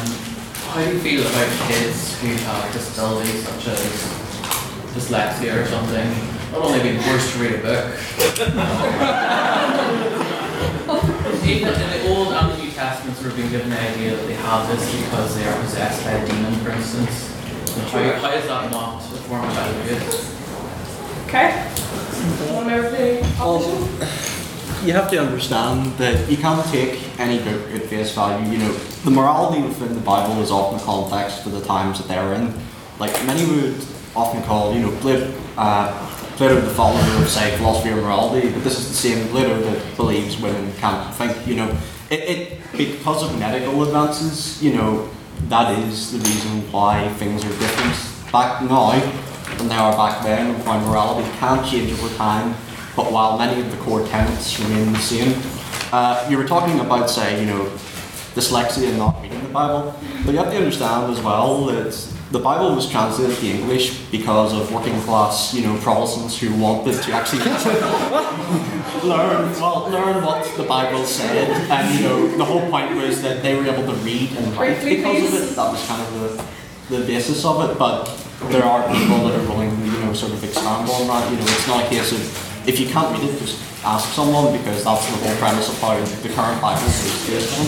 [0.73, 3.77] how do you feel about kids who have disabilities such as
[4.97, 6.09] dyslexia or something,
[6.51, 7.85] not only being forced to read a book,
[11.45, 14.25] even in the Old and the New Testament sort of being given the idea that
[14.25, 17.29] they have this because they are possessed by a demon, for instance.
[17.91, 19.55] How, how is that not a form of
[19.85, 20.33] abuse?
[21.27, 21.49] Okay.
[23.41, 23.61] Of?
[24.85, 28.49] You have to understand that you can't take any book at face value.
[28.49, 28.73] You know,
[29.03, 32.53] the morality within the Bible is often context for the times that they're in.
[32.97, 33.75] Like many would
[34.15, 35.91] often call, you know, Plato, uh,
[36.37, 39.97] Plato the follower of, say, philosophy or morality, but this is the same Plato that
[39.97, 41.45] believes women can't think.
[41.45, 41.77] You know,
[42.09, 45.09] it, it because of medical advances, you know,
[45.49, 49.26] that is the reason why things are different back now
[49.57, 52.55] than they are back then, and why morality can change over time.
[52.95, 55.39] But while many of the core tenets remain the same,
[55.91, 57.65] uh, you were talking about, say, you know,
[58.33, 59.95] dyslexia and not reading the Bible,
[60.25, 61.93] but you have to understand as well that
[62.31, 67.01] the Bible was translated to English because of working class, you know, Protestants who wanted
[67.01, 67.39] to actually
[69.07, 73.41] learn, well, learn what the Bible said, and you know, the whole point was that
[73.41, 75.55] they were able to read and write because of it.
[75.55, 76.37] That was kind of
[76.89, 77.79] the, the basis of it.
[77.79, 81.31] But there are people that are willing to, you know, sort of expand on that.
[81.31, 84.51] You know, it's not a case of if you can't read it, just ask someone
[84.57, 87.65] because that's the whole premise of how the current Bible is based on.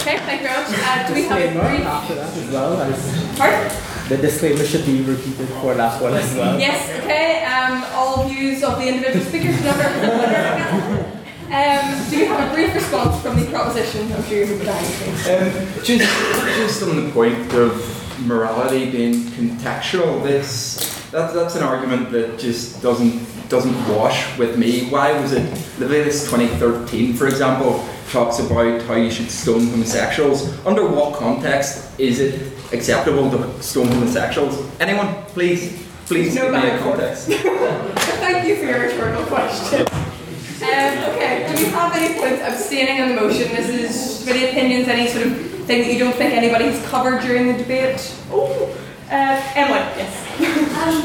[0.00, 0.72] Okay, thank you very much.
[0.80, 1.86] Uh, do we have a Disclaimer brief?
[1.86, 2.80] after that as well.
[2.80, 3.72] as- Pardon?
[4.08, 6.58] The disclaimer should be repeated for that one as well.
[6.58, 7.44] Yes, okay.
[7.44, 11.06] Um, all views of the individual speakers should not represent
[11.50, 14.10] Um, do you have a brief response from the proposition?
[14.12, 16.08] I'm sure you would Um, just,
[16.56, 22.82] just on the point of morality being contextual, this that, that's an argument that just
[22.82, 24.88] doesn't doesn't wash with me.
[24.90, 25.42] Why was it
[25.80, 30.64] Leviticus 2013, for example, talks about how you should stone homosexuals?
[30.64, 34.64] Under what context is it acceptable to stone homosexuals?
[34.78, 37.26] Anyone, please, please No give me a context.
[37.28, 39.86] Thank you for your rhetorical question.
[40.62, 43.48] Um, okay, do you have any points abstaining on the motion?
[43.48, 46.84] This is for the opinions, any sort of thing that you don't think anybody has
[46.88, 48.02] covered during the debate?
[48.32, 50.18] Oh, uh, Emily, yes.
[50.82, 50.98] Um,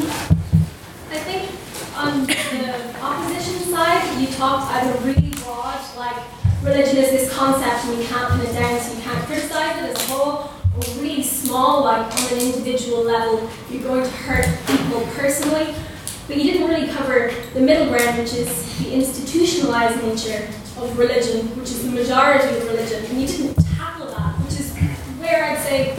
[1.11, 1.51] I think
[1.95, 6.17] on the opposition side, you talked either really broad, like
[6.63, 9.95] religion is this concept and you can't pin it down, so you can't criticize it
[9.95, 14.47] as a whole, or really small, like on an individual level, you're going to hurt
[14.65, 15.75] people personally.
[16.27, 20.47] But you didn't really cover the middle ground, which is the institutionalized nature
[20.81, 23.64] of religion, which is the majority of religion, and you didn't
[25.25, 25.95] where I'd say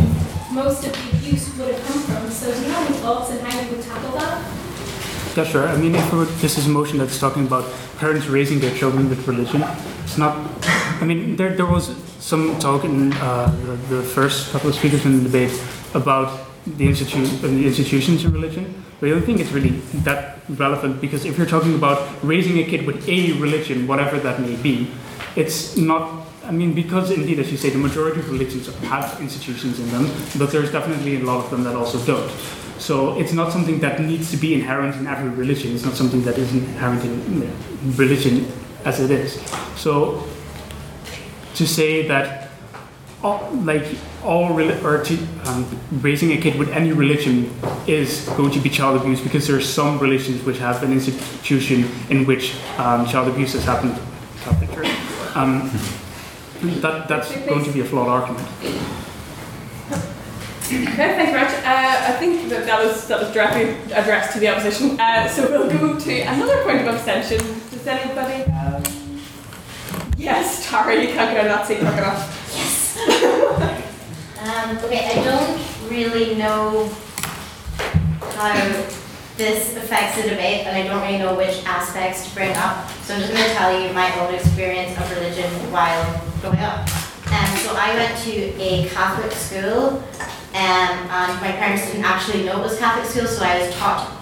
[0.52, 2.30] most of the abuse would have come from.
[2.30, 4.38] So do you have any thoughts on how you would tackle that?
[5.36, 5.68] Yeah, sure.
[5.68, 7.64] I mean, if this is a motion that's talking about
[7.98, 9.62] parents raising their children with religion.
[10.04, 10.34] It's not.
[11.02, 15.04] I mean, there, there was some talk in uh, the, the first couple of speakers
[15.04, 15.52] in the debate
[15.94, 18.82] about the institute uh, the institutions of religion.
[19.00, 22.64] But I don't think it's really that relevant because if you're talking about raising a
[22.64, 24.90] kid with a religion, whatever that may be,
[25.34, 26.25] it's not.
[26.46, 30.08] I mean, because indeed, as you say, the majority of religions have institutions in them,
[30.38, 32.30] but there's definitely a lot of them that also don't.
[32.78, 35.74] So it's not something that needs to be inherent in every religion.
[35.74, 37.50] It's not something that is inherent in
[37.96, 38.46] religion
[38.84, 39.40] as it is.
[39.76, 40.24] So
[41.54, 42.50] to say that
[43.24, 43.84] all, like
[44.22, 45.66] all reli- or to um,
[46.00, 47.50] raising a kid with any religion
[47.86, 51.88] is going to be child abuse because there are some religions which have an institution
[52.10, 53.98] in which um, child abuse has happened.
[55.34, 55.70] Um,
[56.74, 58.48] that, that's going to be a flawed argument.
[60.66, 61.54] Okay, thanks very much.
[61.64, 64.98] Uh, I think that that was, that was directly addressed to the opposition.
[64.98, 67.38] Uh, so we'll go to another point of abstention.
[67.70, 68.42] Does anybody?
[68.50, 68.82] Um,
[70.18, 73.82] yes, Tara, you can't get out of that seat quick enough.
[74.46, 76.88] Um, okay, I don't really know
[78.36, 79.05] how
[79.36, 82.88] this affects the debate, and I don't really know which aspects to bring up.
[83.04, 86.80] So I'm just going to tell you my own experience of religion while growing up.
[87.32, 90.02] Um, so I went to a Catholic school,
[90.56, 94.16] um, and my parents didn't actually know it was Catholic school, so I was taught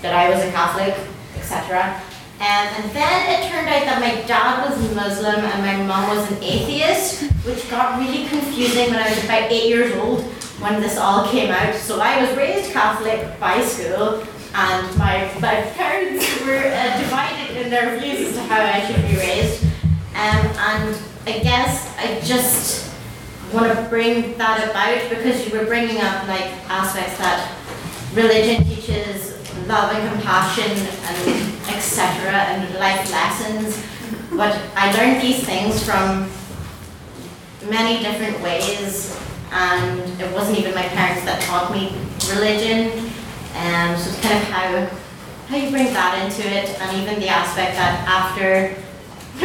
[0.00, 0.94] that I was a Catholic,
[1.36, 2.00] etc.
[2.40, 6.30] Um, and then it turned out that my dad was Muslim and my mom was
[6.32, 10.22] an atheist, which got really confusing when I was about eight years old
[10.60, 11.74] when this all came out.
[11.74, 14.24] So I was raised Catholic by school,
[14.54, 19.02] and my, my parents were uh, divided in their views as to how I should
[19.08, 19.64] be raised.
[20.14, 20.96] Um, and
[21.26, 22.94] I guess I just
[23.52, 27.50] want to bring that about because you were bringing up like aspects that
[28.14, 29.34] religion teaches
[29.66, 32.30] love and compassion and etc.
[32.30, 33.82] and life lessons.
[34.30, 36.30] But I learned these things from
[37.68, 39.18] many different ways,
[39.50, 41.96] and it wasn't even my parents that taught me
[42.32, 43.10] religion.
[43.54, 44.98] And so it's kind of how
[45.48, 48.74] how you bring that into it, and even the aspect that after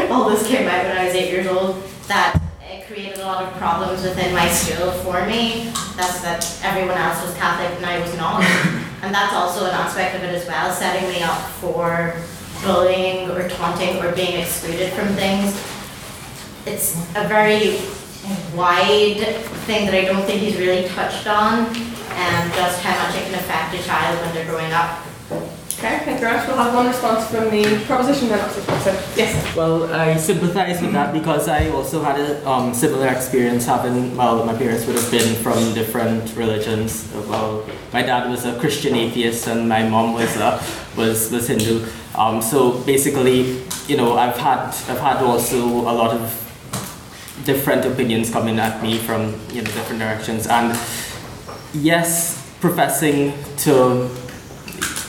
[0.14, 3.44] all this came out when I was eight years old, that it created a lot
[3.44, 5.72] of problems within my school for me.
[5.98, 8.44] That's that everyone else was Catholic and I was not.
[9.02, 12.15] And that's also an aspect of it as well, setting me up for
[12.65, 15.56] bullying or taunting or being excluded from things.
[16.65, 17.80] It's a very
[18.53, 19.23] wide
[19.65, 21.73] thing that I don't think he's really touched on,
[22.11, 25.06] and just how much it can affect a child when they're growing up.
[25.80, 26.45] Okay, thank you very much.
[26.45, 28.77] We'll have one response from the proposition then opposition.
[28.81, 29.56] So, yes.
[29.56, 34.44] Well, I sympathize with that because I also had a um, similar experience having, well,
[34.44, 37.10] my parents would have been from different religions.
[37.30, 40.61] Well, my dad was a Christian atheist and my mom was, a,
[40.98, 41.88] was, was Hindu.
[42.14, 48.30] Um, so basically, you know, I've had, I've had also a lot of different opinions
[48.30, 50.45] coming at me from, you know, different directions.
[50.45, 50.77] And
[51.74, 54.10] yes, professing to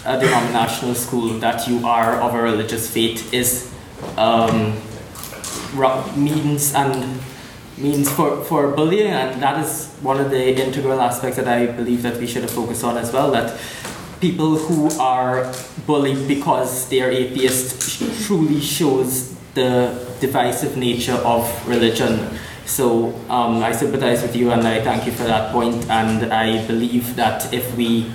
[0.07, 3.73] a denominational school that you are of a religious faith is
[4.17, 4.75] um,
[6.17, 7.21] means and
[7.77, 12.03] means for, for bullying and that is one of the integral aspects that I believe
[12.03, 13.59] that we should focused on as well that
[14.21, 15.53] people who are
[15.87, 22.29] bullied because they are atheist truly shows the divisive nature of religion.
[22.71, 25.91] So um, I sympathize with you and I thank you for that point.
[25.91, 28.13] And I believe that if we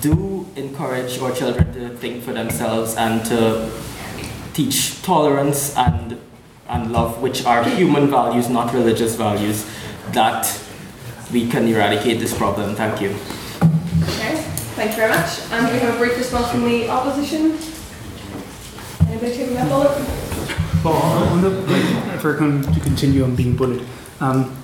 [0.00, 3.70] do encourage our children to think for themselves and to
[4.52, 6.18] teach tolerance and,
[6.68, 9.64] and love, which are human values, not religious values,
[10.10, 10.44] that
[11.32, 12.74] we can eradicate this problem.
[12.74, 13.10] Thank you.
[13.10, 14.42] Okay,
[14.74, 15.38] thank you very much.
[15.52, 17.56] And we have a brief response from the opposition.
[19.08, 20.23] Anybody taking that bullet?
[20.84, 23.86] Well, the, like, if to continue on being bullied,
[24.20, 24.54] um,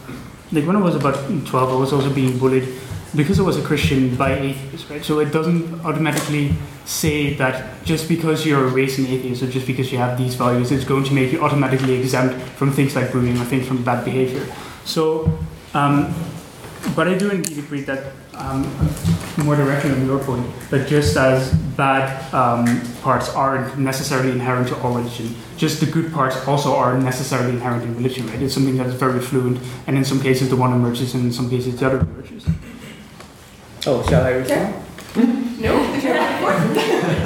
[0.53, 2.69] like when I was about 12, I was also being bullied
[3.17, 5.03] because I was a Christian by atheists, right?
[5.03, 6.53] So it doesn't automatically
[6.85, 10.35] say that just because you're a race and atheist or just because you have these
[10.35, 13.83] values, it's going to make you automatically exempt from things like bullying or things from
[13.83, 14.47] bad behavior.
[14.85, 15.39] So,
[15.73, 16.15] um,
[16.95, 18.65] but I do indeed agree that um,
[19.39, 22.67] more directly on your point, that just as bad um,
[23.03, 27.83] parts aren't necessarily inherent to all religion, just the good parts also aren't necessarily inherent
[27.83, 28.43] in religion, right?
[28.43, 31.33] It's something that is very fluent, and in some cases the one emerges, and in
[31.33, 32.47] some cases the other emerges.
[33.87, 34.75] Oh, shall I respond?
[35.61, 36.53] No, if you're happy for.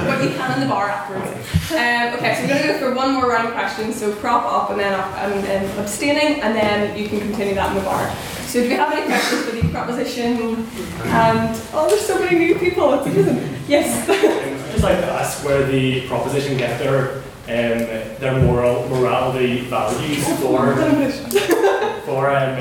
[0.04, 1.30] But you can in the bar afterwards.
[1.70, 3.98] Um, okay, so we're going to go for one more round of questions.
[3.98, 7.70] So prop up and then up and then abstaining, and then you can continue that
[7.70, 8.12] in the bar.
[8.54, 10.64] So do we have any questions for the proposition?
[11.06, 12.94] And oh, there's so many new people.
[12.94, 13.52] It's amazing.
[13.66, 14.08] Yes.
[14.08, 17.16] I'd just like to ask where the proposition get their
[17.48, 20.76] um, their moral morality values for
[22.06, 22.54] for um,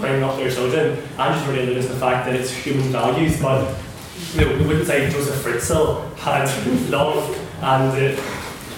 [0.00, 1.00] bringing up their children.
[1.16, 3.72] I'm just related to the fact that it's human values, but
[4.34, 6.48] you know, we wouldn't say Josef Fritzl had
[6.90, 7.22] love
[7.62, 8.18] and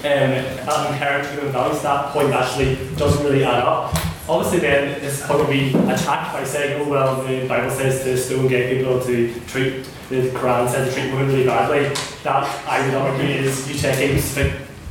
[0.05, 1.81] uh, um, inherent human values.
[1.81, 3.95] That point actually doesn't really add up.
[4.29, 8.77] Obviously, then it's be attacked by saying, "Oh well, the Bible says to stone gay
[8.77, 11.89] people to treat the Quran says to treat women really badly."
[12.25, 14.21] That I would argue is you taking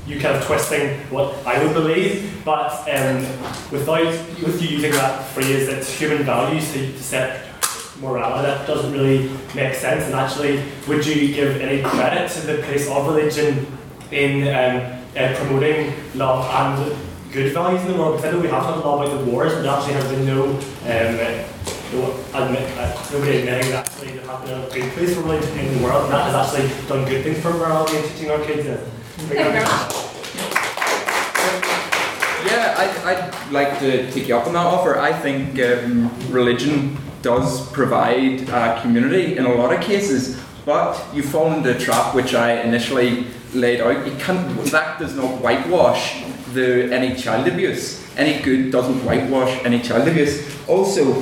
[0.07, 3.17] you kind of twisting what I would believe, but um,
[3.71, 4.05] without
[4.41, 7.45] with you using that phrase that human values to, to set
[7.99, 10.05] morality, that doesn't really make sense.
[10.05, 13.67] And actually, would you give any credit to the place of religion
[14.11, 17.06] in um, uh, promoting love and
[17.37, 18.17] good values in the world?
[18.17, 20.09] Because I know we have had a lot about the wars, but there actually has
[20.09, 20.49] been no.
[20.49, 21.45] Um,
[21.93, 25.57] no admit, uh, nobody admitting that actually there have been a good place for religion
[25.59, 28.43] in the world, and that has actually done good things for morality and teaching our
[28.43, 28.67] kids.
[28.67, 28.81] Uh,
[32.45, 34.97] Yeah, I'd, I'd like to take you up on that offer.
[34.97, 38.47] I think um, religion does provide
[38.81, 43.27] community in a lot of cases, but you fall into a trap which I initially
[43.53, 44.05] laid out.
[44.07, 46.23] You can't, that does not whitewash
[46.53, 48.03] the, any child abuse.
[48.17, 50.43] Any good doesn't whitewash any child abuse.
[50.67, 51.21] Also,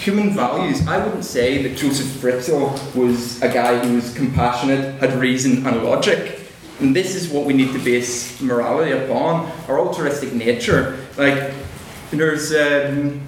[0.00, 0.86] human values.
[0.86, 5.84] I wouldn't say that Josef Fritzl was a guy who was compassionate, had reason and
[5.84, 6.40] logic.
[6.80, 10.98] And this is what we need to base morality upon, our altruistic nature.
[11.18, 11.52] Like,
[12.10, 13.20] there's, um,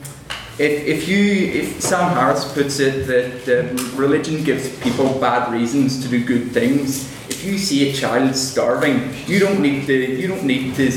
[0.59, 6.02] if, if you, if Sam Harris puts it that um, religion gives people bad reasons
[6.02, 10.28] to do good things, if you see a child starving, you don't need to, you
[10.28, 10.90] don't need to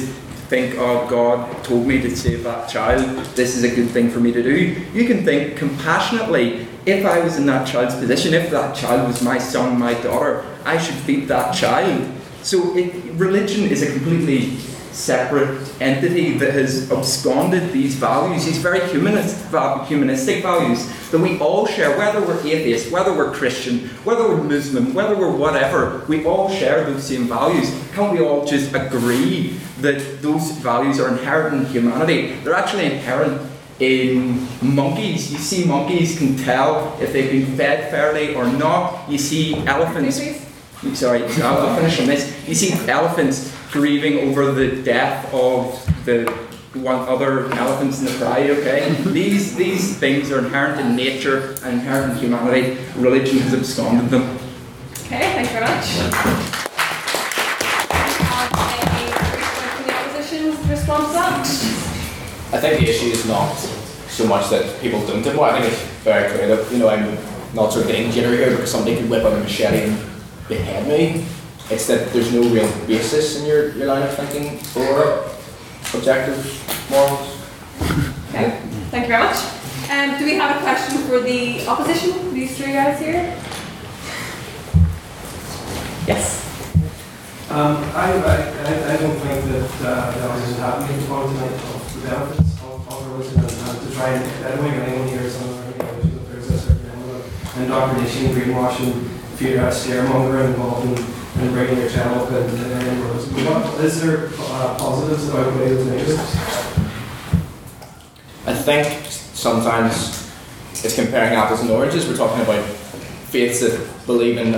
[0.48, 4.20] think, oh God told me to save that child, this is a good thing for
[4.20, 4.56] me to do.
[4.94, 9.22] You can think compassionately, if I was in that child's position, if that child was
[9.22, 12.12] my son, my daughter, I should feed that child.
[12.44, 14.58] So it, religion is a completely
[14.96, 19.46] separate entity that has absconded these values, these very humanist,
[19.88, 24.94] humanistic values that we all share, whether we're atheist, whether we're Christian, whether we're Muslim,
[24.94, 27.70] whether we're whatever, we all share those same values.
[27.94, 32.34] Can't we all just agree that those values are inherent in humanity?
[32.44, 35.32] They're actually inherent in monkeys.
[35.32, 39.10] You see monkeys can tell if they've been fed fairly or not.
[39.10, 40.20] You see elephants
[40.94, 42.48] sorry, I'll, I'll finish on this.
[42.48, 46.32] You see elephants grieving over the death of the
[46.76, 48.96] one other elephants in the pride, okay?
[49.12, 52.78] these, these things are inherent in nature and inherent in humanity.
[52.96, 54.24] Religion has absconded them.
[55.04, 55.88] Okay, thank you very much.
[59.52, 61.46] Have a opposition response that?
[62.54, 63.56] I think the issue is not
[64.08, 65.50] so much that people don't do more.
[65.50, 67.18] I think it's very clear that you know I'm
[67.54, 69.98] not sort of danger here because somebody could whip out a machete and
[70.48, 71.26] behead me.
[71.70, 75.26] It's that there's no real basis in your, your line of thinking for
[75.98, 76.38] objective
[76.92, 77.42] morals.
[78.30, 78.62] Okay,
[78.92, 79.38] thank you very much.
[79.90, 83.36] Um, do we have a question for the opposition, these three guys here?
[86.08, 86.42] Yes.
[87.50, 91.30] Um, I, I, I I don't think that uh, the opposition have made the point
[91.30, 94.76] tonight of the benefits of, of religion and, and to try and, I don't think
[94.84, 98.36] anyone here is on the religion that there's a certain level of indoctrination,
[99.38, 103.28] brainwashing, fear of scaremongering involved in, in bringing your in any roads.
[103.28, 106.20] What is there uh, positives that outweigh those negatives?
[108.48, 110.32] I think sometimes
[110.84, 112.07] it's comparing apples and oranges.
[112.07, 114.53] We're talking about faiths that believe in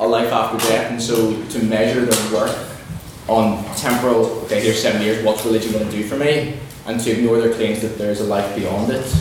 [0.00, 2.56] a life after death, and so to measure their work
[3.28, 6.58] on temporal, okay, here's seven years, what's religion going to do for me?
[6.86, 9.14] And to ignore their claims that there's a life beyond it.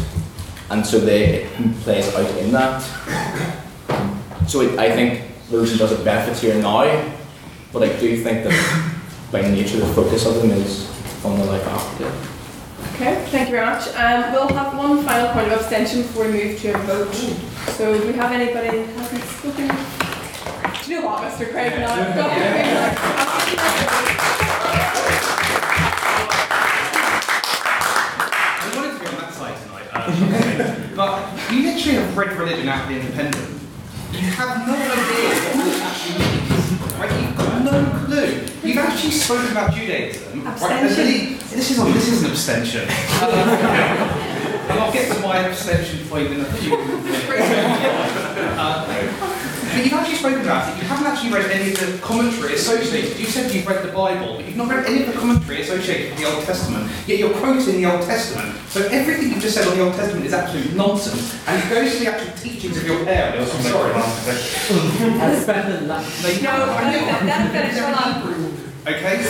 [0.72, 2.82] And so they, it plays out in that.
[4.48, 6.84] So it, I think religion does a benefit here now,
[7.72, 8.92] but I do think that
[9.32, 10.90] by nature the focus of them is
[11.24, 12.96] on the life after death.
[12.96, 13.88] Okay, thank you very much.
[13.96, 17.14] Um, we'll have one final point of abstention before we move to a vote.
[17.78, 19.68] So do we have anybody that hasn't spoken?
[20.84, 21.50] Do you know what, Mr.
[21.52, 21.80] Craig?
[21.80, 22.32] No, I've got
[28.64, 32.68] I wanted to be on that side tonight, um, but you literally have read religion
[32.68, 33.61] out of the independent.
[34.14, 36.98] You have no idea what this actually means.
[37.00, 37.22] Right?
[37.22, 38.46] You've got no clue.
[38.64, 40.44] You've actually spoken about Judaism.
[40.44, 40.84] Right?
[40.84, 42.82] Really- This is, a, this is an abstention.
[42.90, 47.28] and I'll get to my abstention point in a few minutes.
[48.62, 48.86] Uh,
[49.73, 50.81] but you've actually spoken about it.
[50.81, 53.19] You haven't actually read any of the commentary associated.
[53.19, 56.11] You said you've read the Bible, but you've not read any of the commentary associated
[56.11, 56.91] with the Old Testament.
[57.07, 58.56] Yet you're quoting the Old Testament.
[58.69, 61.93] So everything you've just said on the Old Testament is absolute nonsense, and it goes
[61.93, 63.53] to the actual teachings of your parents.
[63.53, 63.93] I'm sorry.
[63.93, 66.23] I spent the last.
[66.23, 67.77] Like, No, let let him finish.
[67.80, 68.52] Hold on.
[68.81, 69.23] Okay.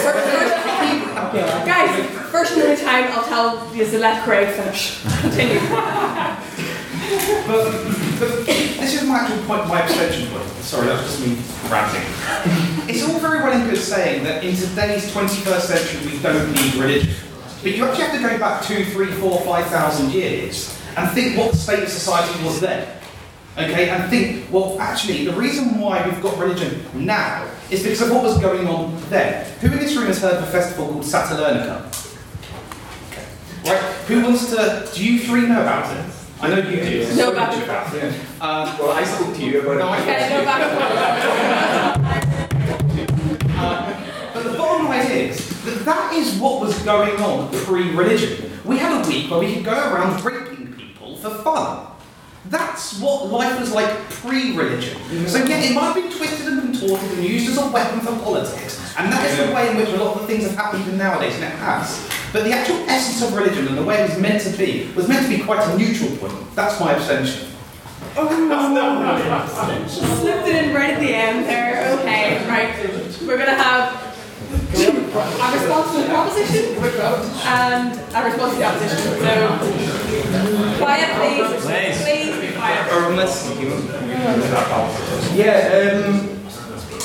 [1.65, 5.01] Guys, first and only time I'll tell you to let Craig finish.
[5.22, 5.59] Continue.
[7.45, 7.68] But,
[8.19, 8.47] but
[8.82, 10.48] this is my actual point, my abstention point.
[10.64, 11.38] Sorry, that was just me
[11.70, 12.68] ranting.
[12.90, 16.74] It's all very well and good saying that in today's 21st century we don't need
[16.74, 17.14] religion.
[17.62, 21.38] But you actually have to go back two, three, four, five thousand years and think
[21.38, 22.88] what the state of society was then.
[23.58, 28.10] Okay, and think, well, actually, the reason why we've got religion now is because of
[28.10, 29.45] what was going on then.
[29.60, 31.90] Who in this room has heard of a festival called Saturnalia?
[33.64, 36.11] Right, who wants to, do you three know about it?
[36.43, 37.15] I know you do.
[37.15, 37.53] Know about
[37.93, 38.19] it.
[38.41, 40.41] Uh, well, I spoke to you about no, I Okay, no
[44.34, 48.51] But the bottom line is that that is what was going on pre-religion.
[48.65, 51.90] We had a week where we could go around raping people for fun.
[52.52, 54.99] That's what life was like pre-religion.
[55.28, 58.11] So yeah, it might have been twisted and contorted and used as a weapon for
[58.23, 60.84] politics, and that is the way in which a lot of the things have happened
[60.84, 62.06] even nowadays, and it has.
[62.34, 65.07] But the actual essence of religion and the way it was meant to be was
[65.07, 66.34] meant to be quite a neutral point.
[66.53, 67.48] That's my abstention.
[68.18, 71.98] Oh, no, no, no, slipped it in right at the end there.
[71.99, 72.76] Okay, right.
[73.22, 74.11] We're gonna have
[74.73, 76.76] a response to the proposition
[77.45, 78.98] and a response to the opposition.
[79.19, 79.34] So
[80.77, 81.65] quiet, please.
[81.65, 82.02] Please.
[82.03, 82.91] Please be quiet.
[82.93, 83.49] Or unless
[85.35, 86.39] Yeah, um,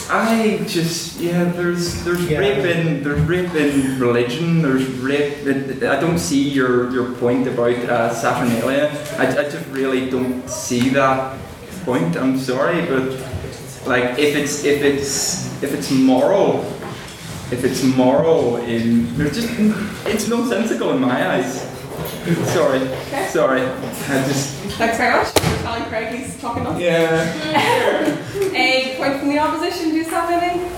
[0.08, 1.44] I just yeah.
[1.44, 4.62] There's there's rape in there's rape in religion.
[4.62, 5.46] There's rape.
[5.46, 8.90] In, I don't see your your point about uh, Saturnalia.
[9.18, 11.36] I, I just really don't see that
[11.84, 12.16] point.
[12.16, 13.10] I'm sorry, but
[13.86, 16.64] like if it's if it's if it's moral,
[17.52, 19.48] if it's moral in there's just
[20.06, 21.62] it's nonsensical in my eyes.
[22.52, 22.80] Sorry,
[23.28, 23.62] sorry.
[23.62, 26.82] I just Thanks very much for telling Craig he's talking nonsense.
[26.84, 28.52] Yeah.
[28.54, 29.90] a point from the opposition.
[29.90, 30.70] Do you have anything?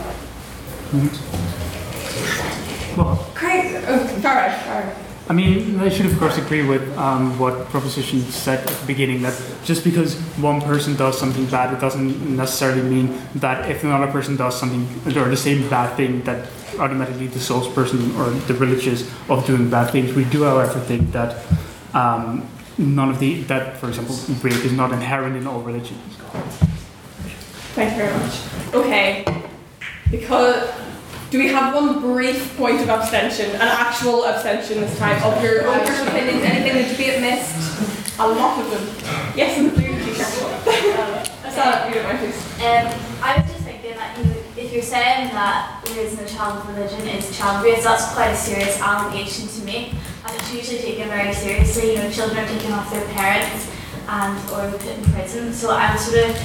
[2.96, 3.82] Well, Craig.
[3.86, 4.52] Oh, sorry.
[4.64, 4.94] Sorry.
[5.30, 9.20] I mean, I should of course agree with um, what Proposition said at the beginning
[9.22, 14.10] that just because one person does something bad, it doesn't necessarily mean that if another
[14.10, 14.86] person does something
[15.16, 16.48] or the same bad thing, that
[16.78, 20.14] automatically the soul's person or the religious of doing bad things.
[20.14, 21.44] We do, however, think that
[21.94, 26.16] um, none of the that, for example, rape is not inherent in all religions.
[27.74, 28.74] Thank you very much.
[28.74, 29.24] Okay.
[30.10, 30.70] Because
[31.30, 35.68] do we have one brief point of abstention, an actual abstention this time of your
[35.68, 38.18] own personal opinions, anything the debate missed?
[38.18, 39.36] A lot of them.
[39.36, 40.26] Yes, in the blue t-shirt.
[41.52, 42.42] Sarah, you don't mind, please.
[42.64, 43.57] Um, I was
[44.88, 49.46] saying that raising a child with religion is child raised, that's quite a serious allegation
[49.46, 51.92] to make, and it's usually taken very seriously.
[51.92, 53.68] You know, children are taken off their parents
[54.08, 55.52] and or put in prison.
[55.52, 56.36] So I'm sort of,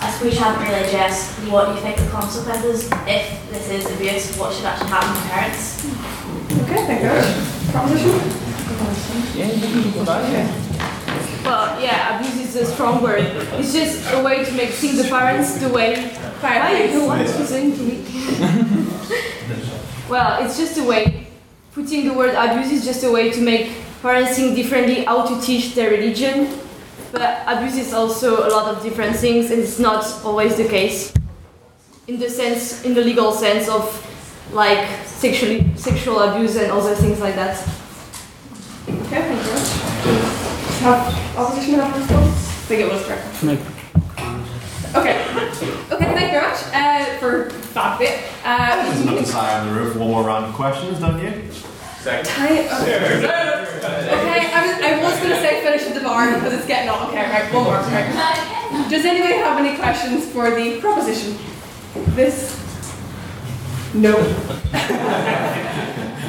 [0.00, 4.36] I suppose you haven't really addressed what you think the consequences if this is abuse,
[4.38, 5.84] what should actually happen to parents.
[6.64, 7.12] Okay, thank you.
[7.72, 8.16] Proposition?
[9.36, 10.32] Yeah, you can go back.
[10.32, 10.91] Yeah.
[11.44, 13.24] Well, yeah, abuse is a strong word.
[13.58, 16.08] It's just a way to make seem the parents the way.
[16.40, 18.04] Why you want to me?
[20.08, 21.26] well, it's just a way.
[21.72, 25.40] Putting the word abuse is just a way to make parents think differently how to
[25.40, 26.58] teach their religion,
[27.12, 31.12] But abuse is also a lot of different things, and it's not always the case.
[32.08, 33.84] In the sense, in the legal sense of
[34.52, 37.56] like sexually sexual abuse and other things like that.
[38.88, 39.81] Okay, thank you.
[40.82, 42.26] Have opposition have a response?
[42.26, 43.24] I think it was correct.
[44.94, 45.16] Okay.
[45.92, 48.18] Okay, thank you very much uh, for that bit.
[48.42, 49.94] There's Uh, another sign on the roof.
[49.96, 51.50] One more round of questions, don't you?
[52.00, 52.26] Second.
[52.26, 52.48] Time-
[52.82, 52.98] okay,
[54.52, 57.08] I was, I was going to say finish at the bar because it's getting on.
[57.10, 57.74] Okay, right, one more.
[57.76, 58.88] Right.
[58.90, 61.38] Does anybody have any questions for the proposition?
[62.16, 62.58] This?
[63.94, 64.18] No.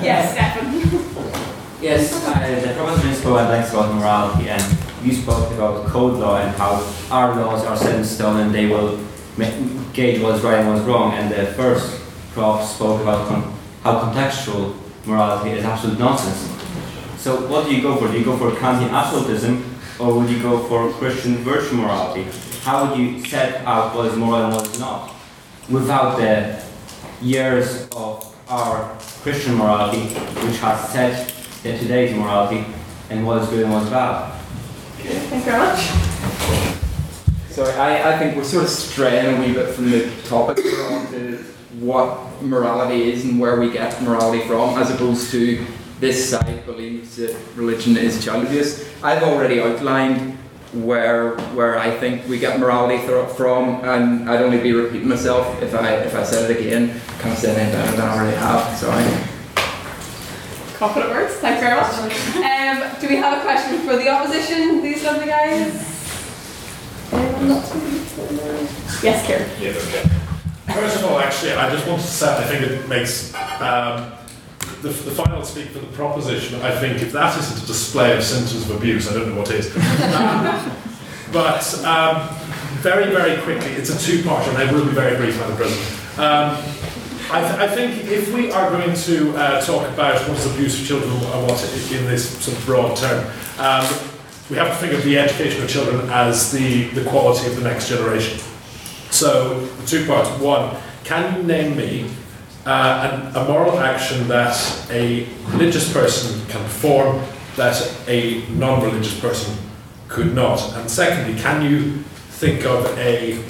[0.04, 1.40] yes, Stefan.
[1.84, 6.55] Yes, uh, the spoke at length about morality, and you spoke about code law and
[6.55, 6.80] how
[7.11, 9.05] our laws are set in stone and they will
[9.91, 11.11] gauge what's right and what's wrong.
[11.11, 11.99] And the first
[12.31, 13.53] prof spoke about con-
[13.84, 16.49] how contextual morality is absolute nonsense.
[17.22, 18.10] So, what do you go for?
[18.10, 22.23] Do you go for Kantian absolutism, or would you go for Christian virtue morality?
[22.61, 25.14] How would you set out what is moral and what is not,
[25.69, 26.64] without the
[27.22, 30.14] years of our Christian morality,
[30.45, 32.65] which has set the today's morality
[33.10, 34.40] and what is good and what is bad.
[34.98, 35.80] Thank you very much.
[37.49, 40.84] So I, I think we're sort of straying a wee bit from the topic here
[40.85, 41.38] onto
[41.80, 45.65] what morality is and where we get morality from, as opposed to
[45.99, 48.85] this side believes that religion is child abuse.
[49.03, 50.38] I've already outlined
[50.73, 55.61] where where I think we get morality thro- from, and I'd only be repeating myself
[55.61, 56.99] if I if I said it again.
[57.19, 58.77] Can't say anything better than I already have.
[58.77, 59.32] Sorry.
[60.84, 61.35] Confident words.
[61.35, 61.93] Thanks very much.
[62.35, 64.81] Um, do we have a question for the opposition?
[64.81, 65.72] These lovely guys.
[69.01, 69.49] Yes, Kieran.
[69.61, 70.10] Yeah, okay.
[70.73, 74.11] First of all, actually, I just wanted to say I think it makes um,
[74.81, 76.61] the, the final speak for the proposition.
[76.61, 79.51] I think if that isn't a display of symptoms of abuse, I don't know what
[79.51, 79.73] is.
[80.14, 80.69] Um,
[81.31, 82.27] but um,
[82.81, 85.99] very, very quickly, it's a two-part, and I will be very brief, Madam President.
[87.32, 90.80] I, th- I think if we are going to uh, talk about what is abuse
[90.80, 93.26] of children and what in this sort of broad term,
[93.60, 93.86] um,
[94.50, 97.64] we have to think of the education of children as the, the quality of the
[97.64, 98.40] next generation.
[99.10, 100.30] So, two parts.
[100.41, 102.10] One, can you name me
[102.66, 104.56] uh, an, a moral action that
[104.90, 107.24] a religious person can perform
[107.56, 109.56] that a non religious person
[110.08, 110.62] could not?
[110.76, 112.04] And secondly, can you
[112.38, 113.44] think of a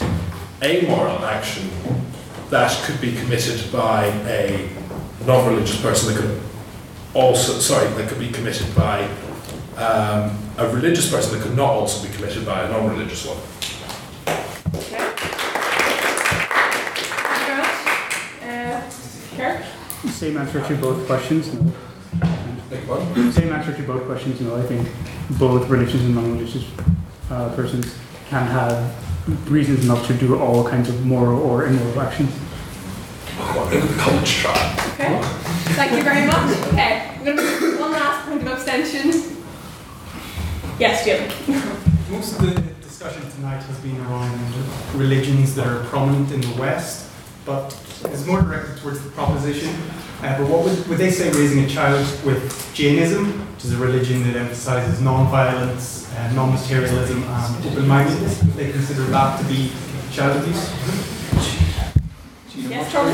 [0.61, 1.69] amoral action
[2.53, 4.69] that could be committed by a
[5.25, 6.39] non religious person that could
[7.15, 9.05] also, sorry, that could be committed by
[9.75, 13.37] um, a religious person that could not also be committed by a non religious one?
[14.71, 15.33] Thank you.
[18.47, 21.73] Uh, Same answer to both questions, no.
[23.31, 24.55] Same answer to both questions, no.
[24.55, 24.87] I think
[25.39, 26.65] both religious and non-religious
[27.31, 27.95] uh, persons
[28.29, 28.95] can have
[29.47, 32.31] reasons enough to do all kinds of moral or immoral actions.
[33.37, 34.75] College trial.
[34.93, 35.21] Okay.
[35.73, 36.57] Thank you very much.
[36.67, 39.37] Okay, I'm going to make one last point of abstention.
[40.79, 41.29] Yes, Jim.
[42.11, 44.39] Most of the discussion tonight has been around
[44.95, 47.09] religions that are prominent in the West,
[47.45, 47.75] but
[48.05, 49.73] it's more directed towards the proposition.
[50.23, 53.25] Uh, but what would, would they say raising a child with Jainism,
[53.55, 58.41] which is a religion that emphasizes non-violence, uh, non-materialism, and open-mindedness?
[58.43, 59.69] Would they consider that to be
[60.13, 60.71] child abuse?
[62.55, 63.11] Yes, Charlie.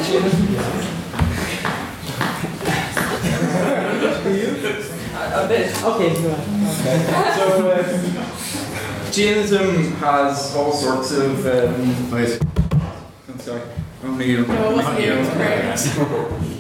[5.31, 5.83] A bit.
[5.83, 6.11] Okay.
[6.11, 6.97] Okay.
[7.35, 11.43] So, uh, Jainism has all sorts of.
[11.47, 13.61] Um, I'm sorry.
[14.03, 14.45] Only you.
[14.45, 16.55] No, it wasn't you,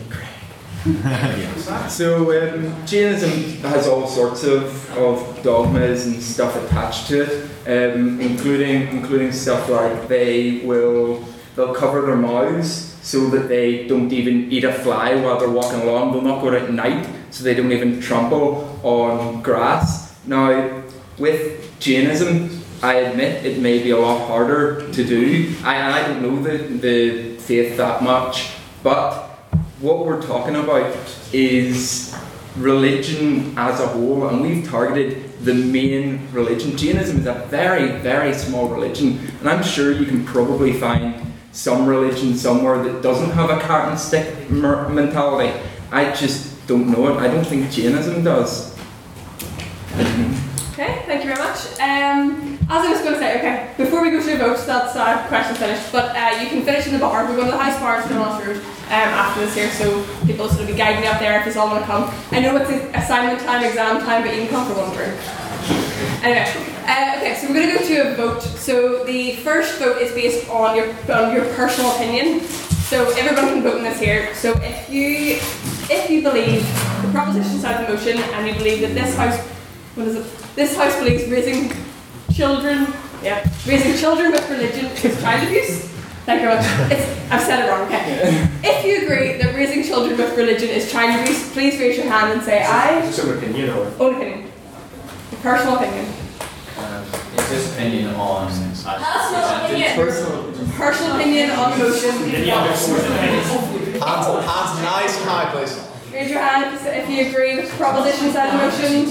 [1.89, 8.21] So um, Jainism has all sorts of, of dogmas and stuff attached to it, um,
[8.21, 11.25] including including stuff like they will
[11.55, 15.81] they'll cover their mouths so that they don't even eat a fly while they're walking
[15.81, 16.13] along.
[16.13, 20.15] They'll not go out at night so they don't even trample on grass.
[20.25, 20.83] Now,
[21.17, 25.53] with Jainism, I admit it may be a lot harder to do.
[25.63, 28.51] I, I don't know the, the faith that much,
[28.83, 29.28] but
[29.81, 30.93] what we're talking about
[31.31, 32.15] is
[32.57, 36.75] religion as a whole, and we've targeted the main religion.
[36.75, 41.87] Jainism is a very, very small religion, and I'm sure you can probably find some
[41.87, 45.57] religion somewhere that doesn't have a carrot and stick mentality.
[45.91, 47.17] I just don't know it.
[47.17, 48.77] I don't think Jainism does.
[50.73, 51.79] Okay, thank you very much.
[51.79, 54.95] Um, as I was going to say, okay, before we go to the vote, that's
[54.95, 55.91] uh, question finished.
[55.91, 57.25] But uh, you can finish in the bar.
[57.25, 60.47] We're going to the house bar in Off Road um, after this here, so people
[60.47, 62.13] sort of be guiding up there if you all want to come.
[62.31, 65.17] I know it's assignment time, exam time, but you can come for one drink.
[66.23, 66.45] Anyway,
[66.85, 68.41] Uh, okay, so we're going to go to a vote.
[68.41, 72.41] So the first vote is based on your on your personal opinion.
[72.89, 74.33] So everyone can vote in this here.
[74.33, 75.37] So if you
[75.89, 76.61] if you believe
[77.01, 79.37] the proposition side of the motion and you believe that this house
[79.95, 80.25] what is it?
[80.55, 81.69] This house believes raising
[82.39, 82.87] children
[83.21, 85.89] yeah raising children with religion is child abuse.
[86.25, 86.91] Thank you very much.
[86.93, 87.87] It's, I've said it wrong.
[87.87, 88.47] Okay.
[88.63, 92.31] If you agree that raising children with religion is child abuse, please raise your hand
[92.33, 93.01] and say aye.
[93.01, 93.91] Just an opinion or?
[93.99, 94.41] Own opinion.
[95.31, 96.05] Your personal opinion.
[96.77, 97.03] Um,
[97.35, 99.91] is this opinion on as Personal opinion.
[99.97, 100.71] presented?
[100.77, 102.11] Personal opinion on the motion.
[102.29, 102.87] Hands,
[103.99, 105.73] hands nice and high, please.
[106.13, 109.09] Raise your hand if you agree with proposition side of the motion.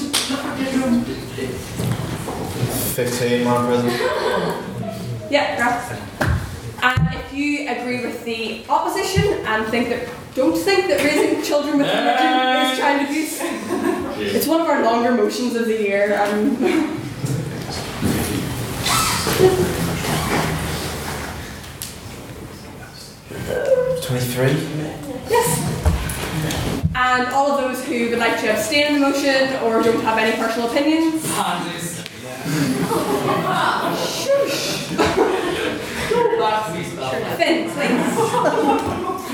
[2.99, 3.95] 15, Madam President.
[5.31, 6.01] Yeah, right.
[6.83, 11.79] And if you agree with the opposition and think that don't think that raising children
[11.79, 13.39] with religion is child abuse.
[14.35, 16.21] It's one of our longer motions of the year.
[16.21, 16.57] Um,
[24.03, 24.47] 23.
[25.31, 25.49] yes.
[26.97, 30.19] And all of those who would like to abstain in the motion or don't have
[30.19, 31.25] any personal opinions.
[37.37, 37.99] Finn, please.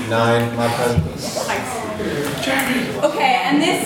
[0.09, 1.19] 9, my President.
[1.19, 3.03] Thanks.
[3.03, 3.81] Okay, and this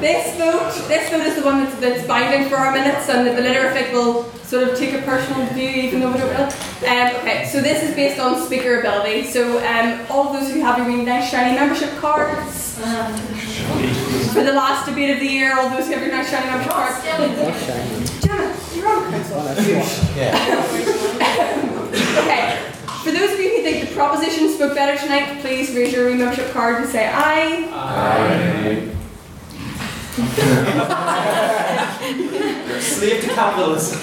[0.00, 3.32] this vote this vote is the one that's, that's binding for our minutes, and the
[3.32, 6.44] Literific will sort of take a personal view, even though we don't really.
[6.86, 9.24] Um, okay, so this is based on speaker ability.
[9.24, 12.76] So um, all of those who have your really nice shiny membership cards.
[14.32, 16.72] For the last debate of the year, all those who have your nice shiny membership
[16.72, 18.17] cards.
[18.78, 19.40] Gemma, you're on council.
[22.18, 22.56] Okay.
[23.04, 26.50] For those of you who think the proposition spoke better tonight, please raise your membership
[26.52, 27.68] card and say aye.
[27.72, 28.94] Aye.
[32.66, 33.98] You're a slave to capitalism.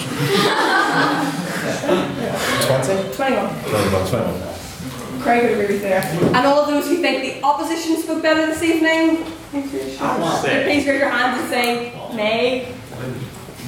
[2.65, 3.13] 20?
[3.15, 3.49] 21.
[3.65, 5.21] 21, 21.
[5.21, 6.01] Craig would agree with there.
[6.03, 10.07] And all of those who think the opposition spoke better this evening, please raise your,
[10.07, 12.73] I want to say- please raise your hand and say nay.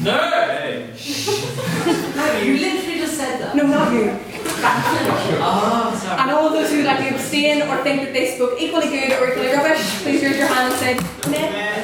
[0.03, 0.83] No!
[2.43, 3.55] You literally just said that.
[3.55, 4.11] No, not you.
[5.39, 6.21] Oh, sorry.
[6.21, 9.11] And all those who would like to abstain or think that they spoke equally good
[9.13, 10.93] or equally rubbish, please raise your hand and say
[11.29, 11.77] nay.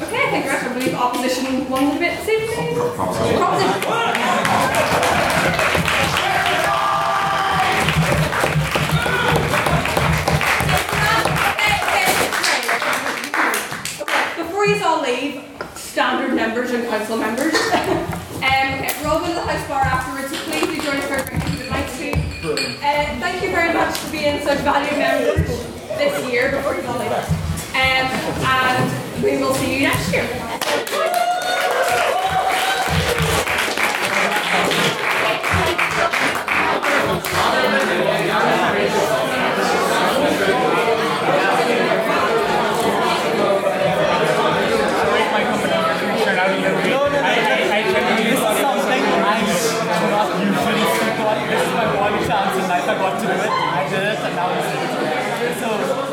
[0.00, 2.74] Okay, I think I believe opposition won the debate this evening.
[2.74, 3.42] Proposition.
[3.42, 5.13] Okay,
[14.64, 17.52] Before you all leave, standard members and council members.
[17.74, 17.82] um,
[18.40, 21.16] okay, we're all going to the house bar afterwards, so please do join us for
[21.16, 22.12] a drink if you would like to.
[22.78, 25.46] Uh, thank you very much for being such valued members
[25.98, 27.12] this year before you all leave.
[27.12, 28.08] Um,
[28.46, 30.24] and we will see you next year.
[51.56, 53.50] I forgot to do it.
[53.50, 54.50] I did it, and now
[55.46, 56.03] it's so.